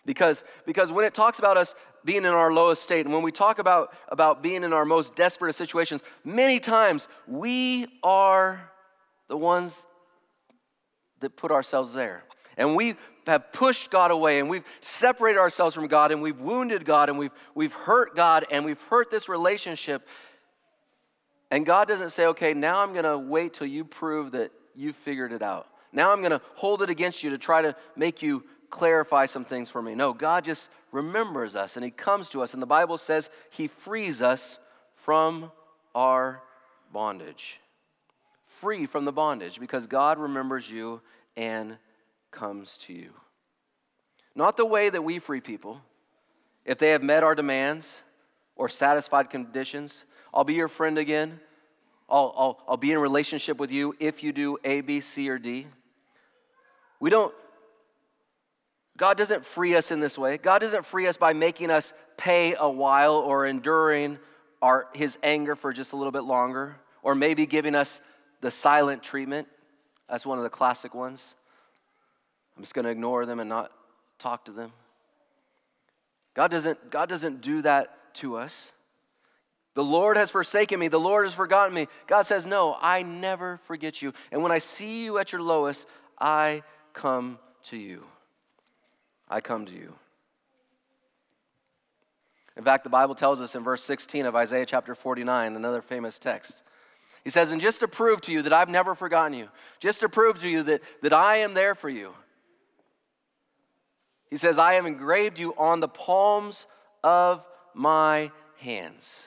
Because, 0.09 0.43
because 0.65 0.91
when 0.91 1.05
it 1.05 1.13
talks 1.13 1.39
about 1.39 1.59
us 1.59 1.75
being 2.03 2.25
in 2.25 2.33
our 2.33 2.51
lowest 2.51 2.83
state, 2.83 3.05
and 3.05 3.13
when 3.13 3.23
we 3.23 3.31
talk 3.31 3.59
about, 3.59 3.93
about 4.09 4.43
being 4.43 4.65
in 4.65 4.73
our 4.73 4.87
most 4.87 5.15
desperate 5.15 5.53
situations, 5.53 6.03
many 6.25 6.59
times 6.61 7.09
we 7.27 7.87
are 8.03 8.71
the 9.29 9.37
ones 9.37 9.85
that 11.21 11.37
put 11.37 11.51
ourselves 11.51 11.93
there. 11.93 12.25
And 12.57 12.75
we 12.75 12.97
have 13.27 13.53
pushed 13.53 13.91
God 13.91 14.11
away 14.11 14.41
and 14.41 14.49
we've 14.49 14.65
separated 14.81 15.39
ourselves 15.39 15.75
from 15.75 15.89
God 15.89 16.11
and 16.11 16.23
we've 16.23 16.41
wounded 16.41 16.87
God 16.87 17.11
and 17.11 17.19
we've, 17.19 17.35
we've 17.55 17.75
hurt 17.75 18.17
God 18.17 18.47
and 18.51 18.65
we've 18.65 18.81
hurt 18.85 19.11
this 19.11 19.29
relationship. 19.29 20.09
And 21.51 21.67
God 21.67 21.87
doesn't 21.87 22.11
say, 22.11 22.25
okay, 22.29 22.55
now 22.55 22.83
I'm 22.83 22.95
going 22.95 23.05
to 23.05 23.19
wait 23.19 23.53
till 23.53 23.67
you 23.67 23.85
prove 23.85 24.31
that 24.31 24.53
you 24.75 24.95
figured 24.95 25.35
it 25.35 25.43
out. 25.43 25.67
Now 25.93 26.13
I'm 26.13 26.21
going 26.21 26.31
to 26.31 26.41
hold 26.55 26.81
it 26.81 26.89
against 26.89 27.23
you 27.23 27.29
to 27.29 27.39
try 27.39 27.61
to 27.61 27.77
make 27.95 28.23
you 28.23 28.45
clarify 28.71 29.27
some 29.27 29.45
things 29.45 29.71
for 29.71 29.83
me. 29.83 29.95
No, 29.95 30.13
God 30.13 30.45
just 30.45 30.71
remembers 30.93 31.55
us 31.55 31.77
and 31.77 31.85
He 31.85 31.91
comes 31.91 32.29
to 32.31 32.43
us. 32.43 32.53
And 32.55 32.63
the 32.63 32.67
Bible 32.67 32.99
says 32.99 33.31
He 33.51 33.67
frees 33.67 34.23
us 34.23 34.59
from 34.95 35.51
our 35.95 36.43
bondage. 36.93 37.61
Free 38.45 38.87
from 38.87 39.05
the 39.05 39.13
bondage 39.13 39.61
because 39.61 39.87
God 39.87 40.19
remembers 40.19 40.71
you 40.71 41.01
and 41.37 41.79
comes 42.31 42.77
to 42.79 42.93
you. 42.93 43.11
Not 44.35 44.57
the 44.57 44.67
way 44.67 44.91
that 44.91 45.03
we 45.03 45.19
free 45.19 45.41
people. 45.41 45.81
If 46.65 46.79
they 46.79 46.91
have 46.91 47.03
met 47.03 47.25
our 47.25 47.35
demands 47.35 48.03
or 48.57 48.69
satisfied 48.69 49.31
conditions, 49.31 50.05
I'll 50.33 50.45
be 50.45 50.55
your 50.55 50.69
friend 50.69 50.99
again. 50.99 51.41
I'll, 52.09 52.35
I'll, 52.37 52.65
I'll 52.69 52.77
be 52.77 52.93
in 52.93 52.99
relationship 52.99 53.59
with 53.59 53.71
you 53.71 53.95
if 53.99 54.23
you 54.23 54.33
do 54.33 54.59
A, 54.65 54.81
B, 54.81 55.01
C, 55.01 55.29
or 55.29 55.39
D. 55.39 55.67
We 57.01 57.11
don't 57.11 57.35
God 58.99 59.17
doesn't 59.17 59.45
free 59.45 59.77
us 59.77 59.93
in 59.93 60.01
this 60.01 60.19
way. 60.19 60.37
God 60.39 60.59
doesn't 60.59 60.85
free 60.85 61.07
us 61.07 61.17
by 61.17 61.33
making 61.33 61.71
us 61.71 61.95
pay 62.17 62.57
a 62.59 62.69
while 62.69 63.15
or 63.15 63.47
enduring 63.47 64.19
our, 64.61 64.89
his 64.93 65.17
anger 65.23 65.55
for 65.55 65.73
just 65.73 65.93
a 65.93 65.97
little 65.97 66.11
bit 66.11 66.25
longer, 66.25 66.77
or 67.05 67.15
maybe 67.15 67.47
giving 67.47 67.77
us 67.77 68.01
the 68.41 68.51
silent 68.51 69.05
treatment. 69.05 69.47
That's 70.11 70.27
one 70.27 70.37
of 70.37 70.45
the 70.45 70.51
classic 70.51 70.95
ones. 70.95 71.37
I'm 72.57 72.63
just 72.65 72.75
going 72.75 72.87
to 72.87 72.91
ignore 72.91 73.25
them 73.25 73.39
and 73.39 73.49
not 73.49 73.71
talk 74.19 74.45
to 74.47 74.53
them. 74.53 74.73
God 76.35 76.51
doesn't, 76.51 76.91
God 76.91 77.09
doesn't 77.09 77.41
do 77.41 77.63
that 77.63 78.15
to 78.15 78.37
us. 78.37 78.73
The 79.75 79.85
Lord 79.85 80.17
has 80.17 80.33
forsaken 80.33 80.81
me. 80.81 80.89
The 80.89 80.99
Lord 80.99 81.25
has 81.25 81.35
forgotten 81.35 81.73
me. 81.73 81.87
God 82.09 82.23
says, 82.23 82.47
No, 82.47 82.77
I 82.81 83.05
never 83.05 83.59
forget 83.59 84.03
you. 84.03 84.13
And 84.33 84.43
when 84.43 84.51
I 84.51 84.59
see 84.59 85.05
you 85.05 85.19
at 85.19 85.31
your 85.31 85.41
lowest, 85.41 85.87
I 86.19 86.65
come 86.95 87.39
to 87.65 87.77
you. 87.77 88.03
I 89.29 89.41
come 89.41 89.67
to 89.67 89.75
you. 89.75 89.95
In 92.57 92.65
fact, 92.65 92.83
the 92.83 92.91
Bible 92.91 93.15
tells 93.15 93.41
us 93.41 93.55
in 93.55 93.63
verse 93.63 93.85
16 93.85 94.27
of 94.27 94.35
Isaiah 94.35 94.67
chapter 94.67 94.95
49, 94.95 95.55
another 95.55 95.81
famous 95.81 96.19
text. 96.19 96.65
He 97.23 97.31
says, 97.31 97.53
And 97.53 97.61
just 97.61 97.81
to 97.81 97.89
prove 97.89 98.21
to 98.23 98.33
you 98.33 98.43
that 98.43 98.53
I've 98.53 98.69
never 98.69 98.95
forgotten 98.95 99.33
you, 99.33 99.49
just 99.79 100.01
to 100.01 100.09
prove 100.09 100.41
to 100.41 100.49
you 100.49 100.65
that, 100.65 100.83
that 101.03 101.13
I 101.13 101.37
am 101.37 101.55
there 101.55 101.75
for 101.75 101.89
you, 101.89 102.13
he 104.29 104.37
says, 104.37 104.59
I 104.59 104.75
have 104.75 104.87
engraved 104.87 105.39
you 105.39 105.55
on 105.57 105.81
the 105.81 105.89
palms 105.89 106.67
of 107.03 107.45
my 107.75 108.31
hands. 108.57 109.25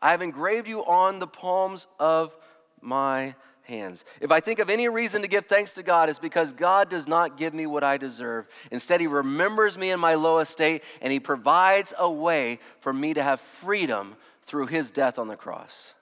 I 0.00 0.10
have 0.10 0.22
engraved 0.22 0.68
you 0.68 0.84
on 0.84 1.18
the 1.18 1.26
palms 1.26 1.86
of 1.98 2.36
my 2.80 3.34
hands. 3.62 4.04
If 4.20 4.30
I 4.30 4.40
think 4.40 4.58
of 4.58 4.70
any 4.70 4.88
reason 4.88 5.22
to 5.22 5.28
give 5.28 5.46
thanks 5.46 5.74
to 5.74 5.82
God, 5.82 6.08
it's 6.08 6.18
because 6.18 6.52
God 6.52 6.88
does 6.88 7.06
not 7.06 7.36
give 7.36 7.54
me 7.54 7.66
what 7.66 7.84
I 7.84 7.96
deserve. 7.96 8.46
Instead, 8.70 9.00
He 9.00 9.06
remembers 9.06 9.78
me 9.78 9.90
in 9.90 10.00
my 10.00 10.14
low 10.14 10.38
estate 10.38 10.82
and 11.00 11.12
He 11.12 11.20
provides 11.20 11.92
a 11.98 12.10
way 12.10 12.58
for 12.80 12.92
me 12.92 13.14
to 13.14 13.22
have 13.22 13.40
freedom 13.40 14.16
through 14.44 14.66
His 14.66 14.90
death 14.90 15.18
on 15.18 15.28
the 15.28 15.36
cross. 15.36 15.94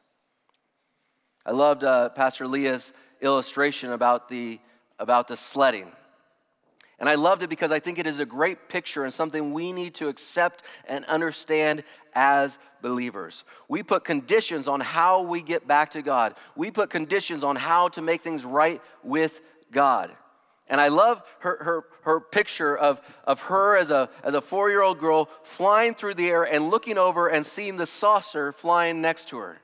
I 1.44 1.52
loved 1.52 1.84
uh, 1.84 2.10
Pastor 2.10 2.46
Leah's 2.46 2.92
illustration 3.20 3.92
about 3.92 4.28
the, 4.28 4.58
about 4.98 5.28
the 5.28 5.36
sledding. 5.36 5.90
And 6.98 7.08
I 7.08 7.14
loved 7.14 7.42
it 7.42 7.48
because 7.48 7.72
I 7.72 7.80
think 7.80 7.98
it 7.98 8.06
is 8.06 8.20
a 8.20 8.26
great 8.26 8.68
picture 8.68 9.04
and 9.04 9.12
something 9.12 9.54
we 9.54 9.72
need 9.72 9.94
to 9.94 10.08
accept 10.08 10.62
and 10.86 11.06
understand 11.06 11.82
as 12.14 12.58
believers. 12.82 13.44
We 13.68 13.82
put 13.82 14.04
conditions 14.04 14.68
on 14.68 14.80
how 14.80 15.22
we 15.22 15.42
get 15.42 15.66
back 15.66 15.92
to 15.92 16.02
God, 16.02 16.34
we 16.56 16.70
put 16.70 16.90
conditions 16.90 17.44
on 17.44 17.56
how 17.56 17.88
to 17.90 18.02
make 18.02 18.22
things 18.22 18.44
right 18.44 18.80
with 19.02 19.40
God. 19.70 20.12
And 20.68 20.80
I 20.80 20.86
love 20.86 21.22
her, 21.40 21.56
her, 21.64 21.84
her 22.02 22.20
picture 22.20 22.76
of, 22.76 23.00
of 23.24 23.40
her 23.42 23.76
as 23.76 23.90
a, 23.90 24.08
as 24.22 24.34
a 24.34 24.40
four 24.40 24.70
year 24.70 24.82
old 24.82 25.00
girl 25.00 25.28
flying 25.42 25.94
through 25.94 26.14
the 26.14 26.28
air 26.28 26.44
and 26.44 26.70
looking 26.70 26.96
over 26.96 27.26
and 27.26 27.44
seeing 27.44 27.76
the 27.76 27.86
saucer 27.86 28.52
flying 28.52 29.00
next 29.00 29.28
to 29.30 29.38
her 29.38 29.60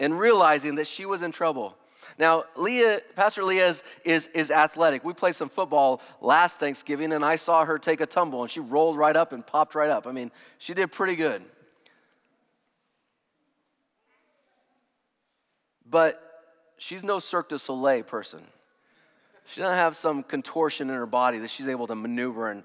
and 0.00 0.18
realizing 0.18 0.74
that 0.74 0.88
she 0.88 1.06
was 1.06 1.22
in 1.22 1.30
trouble. 1.30 1.76
Now, 2.18 2.44
Leah, 2.56 3.00
Pastor 3.14 3.44
Leah 3.44 3.66
is, 3.68 3.84
is, 4.04 4.26
is, 4.34 4.50
athletic. 4.50 5.04
We 5.04 5.12
played 5.12 5.36
some 5.36 5.48
football 5.48 6.02
last 6.20 6.58
Thanksgiving, 6.58 7.12
and 7.12 7.24
I 7.24 7.36
saw 7.36 7.64
her 7.64 7.78
take 7.78 8.00
a 8.00 8.06
tumble, 8.06 8.42
and 8.42 8.50
she 8.50 8.58
rolled 8.58 8.96
right 8.96 9.14
up 9.14 9.32
and 9.32 9.46
popped 9.46 9.76
right 9.76 9.88
up. 9.88 10.04
I 10.06 10.10
mean, 10.10 10.32
she 10.58 10.74
did 10.74 10.90
pretty 10.90 11.14
good. 11.14 11.44
But 15.88 16.20
she's 16.76 17.04
no 17.04 17.20
Cirque 17.20 17.50
du 17.50 17.58
Soleil 17.58 18.02
person. 18.02 18.42
She 19.46 19.60
doesn't 19.60 19.76
have 19.76 19.96
some 19.96 20.24
contortion 20.24 20.90
in 20.90 20.96
her 20.96 21.06
body 21.06 21.38
that 21.38 21.50
she's 21.50 21.68
able 21.68 21.86
to 21.86 21.94
maneuver 21.94 22.50
and 22.50 22.64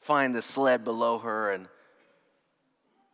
find 0.00 0.34
the 0.34 0.42
sled 0.42 0.84
below 0.84 1.18
her. 1.18 1.52
And 1.52 1.68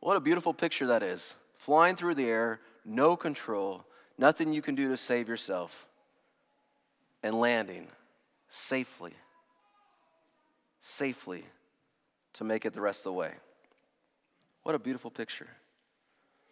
what 0.01 0.17
a 0.17 0.21
beautiful 0.21 0.55
picture 0.55 0.87
that 0.89 1.03
is. 1.03 1.37
Flying 1.59 1.95
through 1.95 2.15
the 2.17 2.25
air, 2.25 2.61
no 2.85 3.17
control, 3.17 3.85
nothing 4.19 4.53
you 4.53 4.63
can 4.63 4.75
do 4.75 4.89
to 4.89 4.97
save 4.97 5.29
yourself, 5.29 5.87
and 7.23 7.35
landing 7.35 7.89
safely, 8.49 9.15
safely 10.81 11.45
to 12.35 12.45
make 12.45 12.67
it 12.67 12.73
the 12.75 12.81
rest 12.81 13.01
of 13.01 13.05
the 13.05 13.13
way. 13.13 13.33
What 14.63 14.75
a 14.75 14.79
beautiful 14.79 15.11
picture. 15.11 15.49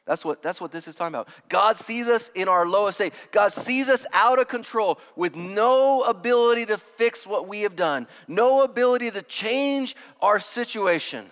That's 0.05 0.25
what, 0.25 0.43
that's 0.43 0.61
what 0.61 0.73
this 0.73 0.89
is 0.89 0.97
talking 0.97 1.15
about. 1.15 1.29
God 1.49 1.77
sees 1.77 2.09
us 2.09 2.31
in 2.35 2.49
our 2.49 2.67
lowest 2.67 2.99
state. 2.99 3.15
God 3.31 3.53
sees 3.53 3.89
us 3.89 4.05
out 4.13 4.41
of 4.41 4.49
control 4.49 4.99
with 5.15 5.37
no 5.37 6.03
ability 6.03 6.67
to 6.67 6.79
fix 6.79 7.27
what 7.27 7.47
we 7.47 7.61
have 7.61 7.77
done, 7.77 8.09
no 8.27 8.63
ability 8.63 9.13
to 9.13 9.23
change 9.23 9.95
our 10.21 10.41
situation. 10.41 11.27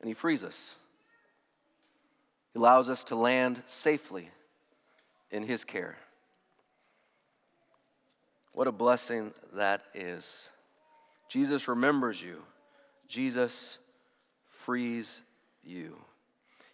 And 0.00 0.08
He 0.08 0.14
frees 0.14 0.42
us. 0.42 0.76
He 2.56 2.58
allows 2.58 2.88
us 2.88 3.04
to 3.04 3.16
land 3.16 3.62
safely 3.66 4.30
in 5.30 5.42
His 5.42 5.62
care. 5.62 5.98
What 8.52 8.66
a 8.66 8.72
blessing 8.72 9.34
that 9.52 9.82
is. 9.94 10.48
Jesus 11.28 11.68
remembers 11.68 12.22
you, 12.22 12.42
Jesus 13.08 13.76
frees 14.48 15.20
you. 15.62 15.98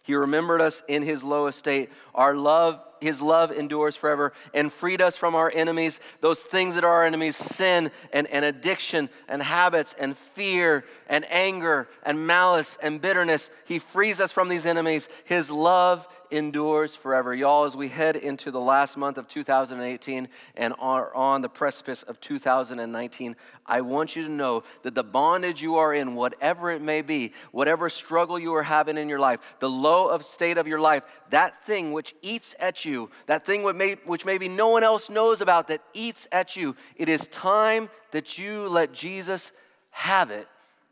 He 0.03 0.15
remembered 0.15 0.61
us 0.61 0.81
in 0.87 1.01
his 1.01 1.21
low 1.21 1.47
estate. 1.47 1.89
Our 2.15 2.33
love, 2.33 2.79
his 3.03 3.21
love 3.21 3.51
endures 3.51 3.95
forever 3.95 4.33
and 4.53 4.71
freed 4.71 5.01
us 5.01 5.15
from 5.15 5.35
our 5.35 5.51
enemies, 5.53 5.99
those 6.21 6.41
things 6.41 6.75
that 6.75 6.83
are 6.83 6.93
our 6.93 7.05
enemies 7.05 7.35
sin 7.35 7.91
and, 8.11 8.27
and 8.27 8.43
addiction 8.45 9.09
and 9.27 9.43
habits 9.43 9.93
and 9.99 10.17
fear 10.17 10.85
and 11.07 11.25
anger 11.29 11.87
and 12.03 12.25
malice 12.25 12.77
and 12.81 12.99
bitterness. 13.01 13.51
He 13.65 13.79
frees 13.79 14.19
us 14.19 14.31
from 14.31 14.49
these 14.49 14.65
enemies. 14.65 15.09
His 15.25 15.51
love 15.51 16.07
endures 16.33 16.95
forever. 16.95 17.33
Y'all, 17.33 17.65
as 17.65 17.75
we 17.75 17.87
head 17.87 18.15
into 18.15 18.49
the 18.51 18.59
last 18.59 18.97
month 18.97 19.17
of 19.17 19.27
2018 19.27 20.27
and 20.57 20.73
are 20.79 21.13
on 21.13 21.41
the 21.41 21.49
precipice 21.49 22.03
of 22.03 22.19
2019, 22.19 23.35
I 23.65 23.81
want 23.81 24.15
you 24.15 24.23
to 24.23 24.31
know 24.31 24.63
that 24.81 24.95
the 24.95 25.03
bondage 25.03 25.61
you 25.61 25.77
are 25.77 25.93
in, 25.93 26.15
whatever 26.15 26.71
it 26.71 26.81
may 26.81 27.01
be, 27.01 27.33
whatever 27.51 27.89
struggle 27.89 28.37
you 28.37 28.53
are 28.55 28.63
having 28.63 28.97
in 28.97 29.09
your 29.09 29.19
life, 29.19 29.39
the 29.59 29.69
low 29.69 30.07
of 30.07 30.23
state 30.23 30.57
of 30.57 30.67
your 30.67 30.79
life, 30.79 31.03
that 31.29 31.65
thing 31.65 31.93
which 31.93 32.13
eats 32.21 32.55
at 32.59 32.83
you, 32.83 32.92
that 33.25 33.45
thing 33.45 33.63
which 34.05 34.25
maybe 34.25 34.47
no 34.47 34.69
one 34.69 34.83
else 34.83 35.09
knows 35.09 35.41
about 35.41 35.67
that 35.67 35.81
eats 35.93 36.27
at 36.31 36.55
you, 36.55 36.75
it 36.95 37.09
is 37.09 37.27
time 37.27 37.89
that 38.11 38.37
you 38.37 38.67
let 38.67 38.93
Jesus 38.93 39.51
have 39.91 40.31
it 40.31 40.47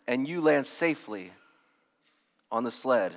and 0.08 0.28
you 0.28 0.42
land 0.42 0.66
safely 0.66 1.32
on 2.52 2.64
the 2.64 2.72
sled 2.72 3.14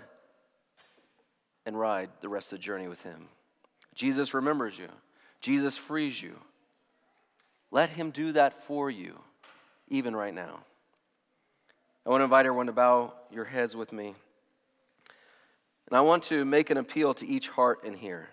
and 1.67 1.79
ride 1.79 2.11
the 2.21 2.29
rest 2.29 2.53
of 2.53 2.59
the 2.59 2.63
journey 2.65 2.89
with 2.89 3.03
Him. 3.03 3.29
Jesus 3.95 4.35
remembers 4.35 4.79
you, 4.79 4.89
Jesus 5.41 5.77
frees 5.77 6.23
you. 6.23 6.35
Let 7.71 7.91
Him 7.91 8.11
do 8.11 8.33
that 8.33 8.55
for 8.55 8.91
you, 8.91 9.19
even 9.89 10.15
right 10.15 10.35
now. 10.35 10.61
I 12.07 12.11
want 12.11 12.21
to 12.21 12.25
invite 12.25 12.47
everyone 12.47 12.67
to 12.67 12.73
bow 12.73 13.15
your 13.31 13.45
heads 13.45 13.75
with 13.75 13.93
me. 13.93 14.15
And 15.89 15.97
I 15.97 16.03
want 16.03 16.23
to 16.25 16.45
make 16.45 16.71
an 16.71 16.77
appeal 16.77 17.15
to 17.15 17.27
each 17.27 17.49
heart 17.49 17.85
in 17.85 17.95
here. 17.95 18.29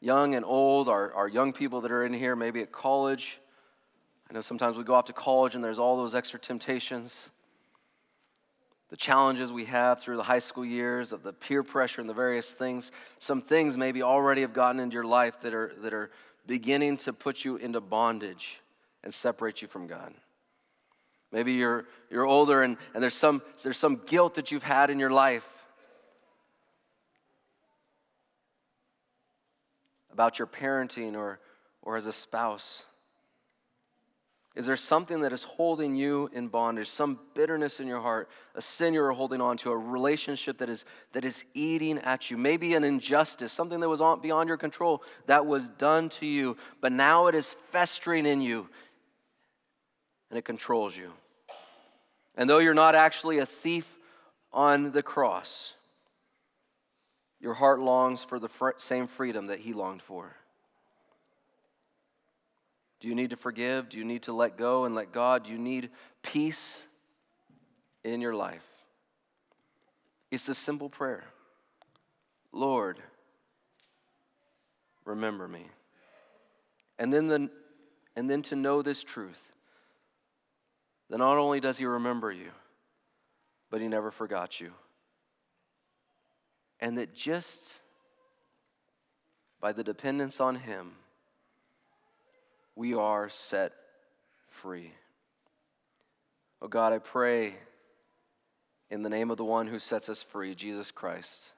Young 0.00 0.34
and 0.34 0.44
old, 0.44 0.88
our, 0.88 1.12
our 1.14 1.28
young 1.28 1.52
people 1.52 1.80
that 1.80 1.90
are 1.90 2.04
in 2.04 2.12
here, 2.12 2.36
maybe 2.36 2.60
at 2.60 2.70
college. 2.70 3.40
I 4.30 4.34
know 4.34 4.40
sometimes 4.40 4.76
we 4.76 4.84
go 4.84 4.94
off 4.94 5.06
to 5.06 5.12
college 5.12 5.54
and 5.54 5.64
there's 5.64 5.78
all 5.78 5.96
those 5.96 6.14
extra 6.14 6.38
temptations. 6.38 7.30
The 8.90 8.96
challenges 8.96 9.52
we 9.52 9.64
have 9.66 10.00
through 10.00 10.16
the 10.16 10.22
high 10.22 10.38
school 10.38 10.64
years 10.64 11.12
of 11.12 11.22
the 11.22 11.32
peer 11.32 11.62
pressure 11.62 12.00
and 12.00 12.08
the 12.08 12.14
various 12.14 12.52
things. 12.52 12.92
Some 13.18 13.42
things 13.42 13.76
maybe 13.76 14.02
already 14.02 14.42
have 14.42 14.52
gotten 14.52 14.80
into 14.80 14.94
your 14.94 15.04
life 15.04 15.40
that 15.40 15.52
are 15.52 15.72
that 15.78 15.92
are 15.92 16.10
beginning 16.46 16.96
to 16.98 17.12
put 17.12 17.44
you 17.44 17.56
into 17.56 17.80
bondage 17.80 18.60
and 19.04 19.12
separate 19.12 19.60
you 19.60 19.68
from 19.68 19.86
god. 19.86 20.14
Maybe 21.32 21.52
you're 21.52 21.84
you're 22.10 22.24
older 22.24 22.62
and, 22.62 22.78
and 22.94 23.02
there's 23.02 23.14
some 23.14 23.42
there's 23.62 23.76
some 23.76 24.00
guilt 24.06 24.36
that 24.36 24.50
you've 24.50 24.62
had 24.62 24.88
in 24.88 24.98
your 24.98 25.10
life 25.10 25.57
about 30.18 30.38
your 30.38 30.48
parenting 30.48 31.16
or 31.16 31.38
or 31.82 31.96
as 31.96 32.06
a 32.06 32.12
spouse 32.12 32.84
is 34.58 34.66
there 34.66 34.76
something 34.76 35.20
that 35.20 35.32
is 35.32 35.44
holding 35.44 35.94
you 35.94 36.28
in 36.32 36.48
bondage, 36.48 36.88
some 36.88 37.20
bitterness 37.32 37.78
in 37.78 37.86
your 37.86 38.00
heart, 38.00 38.28
a 38.56 38.60
sin 38.60 38.92
you're 38.92 39.12
holding 39.12 39.40
on 39.40 39.56
to, 39.58 39.70
a 39.70 39.76
relationship 39.76 40.58
that 40.58 40.68
is, 40.68 40.84
that 41.12 41.24
is 41.24 41.44
eating 41.54 41.98
at 42.00 42.28
you, 42.28 42.36
maybe 42.36 42.74
an 42.74 42.82
injustice, 42.82 43.52
something 43.52 43.78
that 43.78 43.88
was 43.88 44.00
on, 44.00 44.20
beyond 44.20 44.48
your 44.48 44.56
control 44.56 45.04
that 45.26 45.46
was 45.46 45.68
done 45.68 46.08
to 46.08 46.26
you, 46.26 46.56
but 46.80 46.90
now 46.90 47.28
it 47.28 47.36
is 47.36 47.54
festering 47.70 48.26
in 48.26 48.40
you 48.40 48.68
and 50.30 50.36
it 50.36 50.44
controls 50.44 50.96
you. 50.96 51.12
And 52.34 52.50
though 52.50 52.58
you're 52.58 52.74
not 52.74 52.96
actually 52.96 53.38
a 53.38 53.46
thief 53.46 53.96
on 54.52 54.90
the 54.90 55.04
cross, 55.04 55.74
your 57.40 57.54
heart 57.54 57.80
longs 57.80 58.24
for 58.24 58.38
the 58.38 58.48
same 58.76 59.06
freedom 59.06 59.46
that 59.46 59.60
he 59.60 59.72
longed 59.72 60.02
for. 60.02 60.34
Do 63.00 63.08
you 63.08 63.14
need 63.14 63.30
to 63.30 63.36
forgive? 63.36 63.88
Do 63.88 63.98
you 63.98 64.04
need 64.04 64.22
to 64.22 64.32
let 64.32 64.56
go 64.56 64.84
and 64.84 64.94
let 64.94 65.12
God? 65.12 65.44
Do 65.44 65.52
you 65.52 65.58
need 65.58 65.90
peace 66.22 66.84
in 68.02 68.20
your 68.20 68.34
life? 68.34 68.64
It's 70.30 70.48
a 70.48 70.54
simple 70.54 70.88
prayer 70.88 71.24
Lord, 72.52 72.98
remember 75.04 75.46
me. 75.46 75.66
And 76.98 77.12
then, 77.12 77.28
the, 77.28 77.50
and 78.16 78.28
then 78.28 78.42
to 78.42 78.56
know 78.56 78.82
this 78.82 79.04
truth 79.04 79.40
that 81.08 81.18
not 81.18 81.38
only 81.38 81.60
does 81.60 81.78
He 81.78 81.84
remember 81.84 82.32
you, 82.32 82.50
but 83.70 83.80
He 83.80 83.86
never 83.86 84.10
forgot 84.10 84.60
you. 84.60 84.72
And 86.80 86.98
that 86.98 87.14
just 87.14 87.80
by 89.60 89.72
the 89.72 89.84
dependence 89.84 90.40
on 90.40 90.56
Him, 90.56 90.92
we 92.74 92.94
are 92.94 93.28
set 93.28 93.72
free. 94.50 94.92
Oh 96.62 96.68
God, 96.68 96.92
I 96.92 96.98
pray 96.98 97.54
in 98.90 99.02
the 99.02 99.08
name 99.08 99.30
of 99.30 99.36
the 99.36 99.44
one 99.44 99.66
who 99.66 99.78
sets 99.78 100.08
us 100.08 100.22
free, 100.22 100.54
Jesus 100.54 100.90
Christ, 100.90 101.50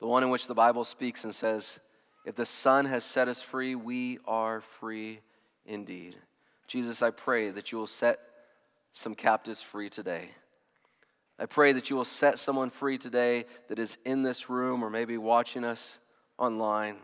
the 0.00 0.06
one 0.06 0.22
in 0.22 0.30
which 0.30 0.46
the 0.46 0.54
Bible 0.54 0.84
speaks 0.84 1.24
and 1.24 1.34
says, 1.34 1.80
If 2.24 2.34
the 2.34 2.44
Son 2.44 2.84
has 2.86 3.04
set 3.04 3.28
us 3.28 3.40
free, 3.40 3.74
we 3.74 4.18
are 4.26 4.60
free 4.60 5.20
indeed. 5.64 6.16
Jesus, 6.66 7.02
I 7.02 7.10
pray 7.10 7.50
that 7.50 7.72
you 7.72 7.78
will 7.78 7.86
set 7.86 8.20
some 8.92 9.14
captives 9.14 9.60
free 9.60 9.88
today. 9.88 10.30
I 11.38 11.46
pray 11.46 11.72
that 11.72 11.90
you 11.90 11.96
will 11.96 12.04
set 12.04 12.38
someone 12.38 12.70
free 12.70 12.96
today 12.96 13.44
that 13.68 13.78
is 13.78 13.98
in 14.04 14.22
this 14.22 14.48
room 14.48 14.84
or 14.84 14.90
maybe 14.90 15.18
watching 15.18 15.64
us 15.64 15.98
online 16.38 16.96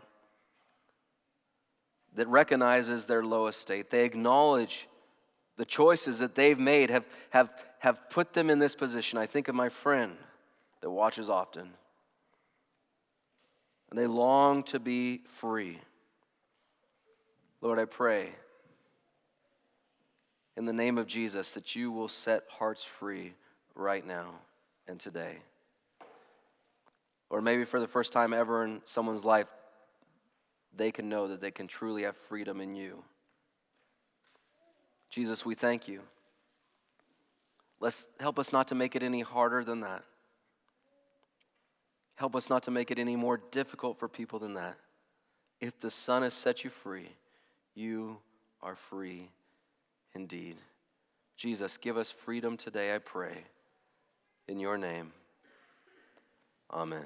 that 2.15 2.27
recognizes 2.27 3.05
their 3.05 3.23
low 3.23 3.47
estate. 3.47 3.89
They 3.89 4.05
acknowledge 4.05 4.87
the 5.57 5.65
choices 5.65 6.19
that 6.19 6.35
they've 6.35 6.59
made 6.59 6.89
have, 6.89 7.05
have, 7.29 7.51
have 7.79 8.09
put 8.09 8.33
them 8.33 8.49
in 8.49 8.59
this 8.59 8.75
position. 8.75 9.17
I 9.17 9.25
think 9.25 9.47
of 9.47 9.55
my 9.55 9.69
friend 9.69 10.13
that 10.81 10.89
watches 10.89 11.29
often. 11.29 11.71
And 13.89 13.99
they 13.99 14.07
long 14.07 14.63
to 14.63 14.79
be 14.79 15.21
free. 15.25 15.79
Lord, 17.61 17.79
I 17.79 17.85
pray 17.85 18.29
in 20.55 20.65
the 20.65 20.73
name 20.73 20.97
of 20.97 21.07
Jesus 21.07 21.51
that 21.51 21.75
you 21.75 21.91
will 21.91 22.07
set 22.07 22.43
hearts 22.49 22.83
free 22.83 23.33
right 23.75 24.05
now 24.05 24.33
and 24.87 24.99
today. 24.99 25.37
Or 27.29 27.41
maybe 27.41 27.63
for 27.63 27.79
the 27.79 27.87
first 27.87 28.11
time 28.11 28.33
ever 28.33 28.63
in 28.65 28.81
someone's 28.83 29.23
life, 29.23 29.53
they 30.75 30.91
can 30.91 31.09
know 31.09 31.27
that 31.27 31.41
they 31.41 31.51
can 31.51 31.67
truly 31.67 32.03
have 32.03 32.15
freedom 32.15 32.61
in 32.61 32.75
you. 32.75 33.03
Jesus, 35.09 35.45
we 35.45 35.55
thank 35.55 35.87
you. 35.87 36.01
Let's 37.79 38.07
help 38.19 38.37
us 38.37 38.53
not 38.53 38.67
to 38.69 38.75
make 38.75 38.95
it 38.95 39.03
any 39.03 39.21
harder 39.21 39.63
than 39.63 39.81
that. 39.81 40.03
Help 42.15 42.35
us 42.35 42.49
not 42.49 42.63
to 42.63 42.71
make 42.71 42.91
it 42.91 42.99
any 42.99 43.15
more 43.15 43.41
difficult 43.51 43.97
for 43.97 44.07
people 44.07 44.39
than 44.39 44.53
that. 44.53 44.77
If 45.59 45.79
the 45.79 45.89
Son 45.89 46.21
has 46.21 46.33
set 46.33 46.63
you 46.63 46.69
free, 46.69 47.09
you 47.73 48.17
are 48.61 48.75
free 48.75 49.29
indeed. 50.13 50.57
Jesus, 51.35 51.77
give 51.77 51.97
us 51.97 52.11
freedom 52.11 52.57
today, 52.57 52.93
I 52.93 52.99
pray. 52.99 53.45
In 54.51 54.59
your 54.59 54.77
name, 54.77 55.13
amen. 56.73 57.05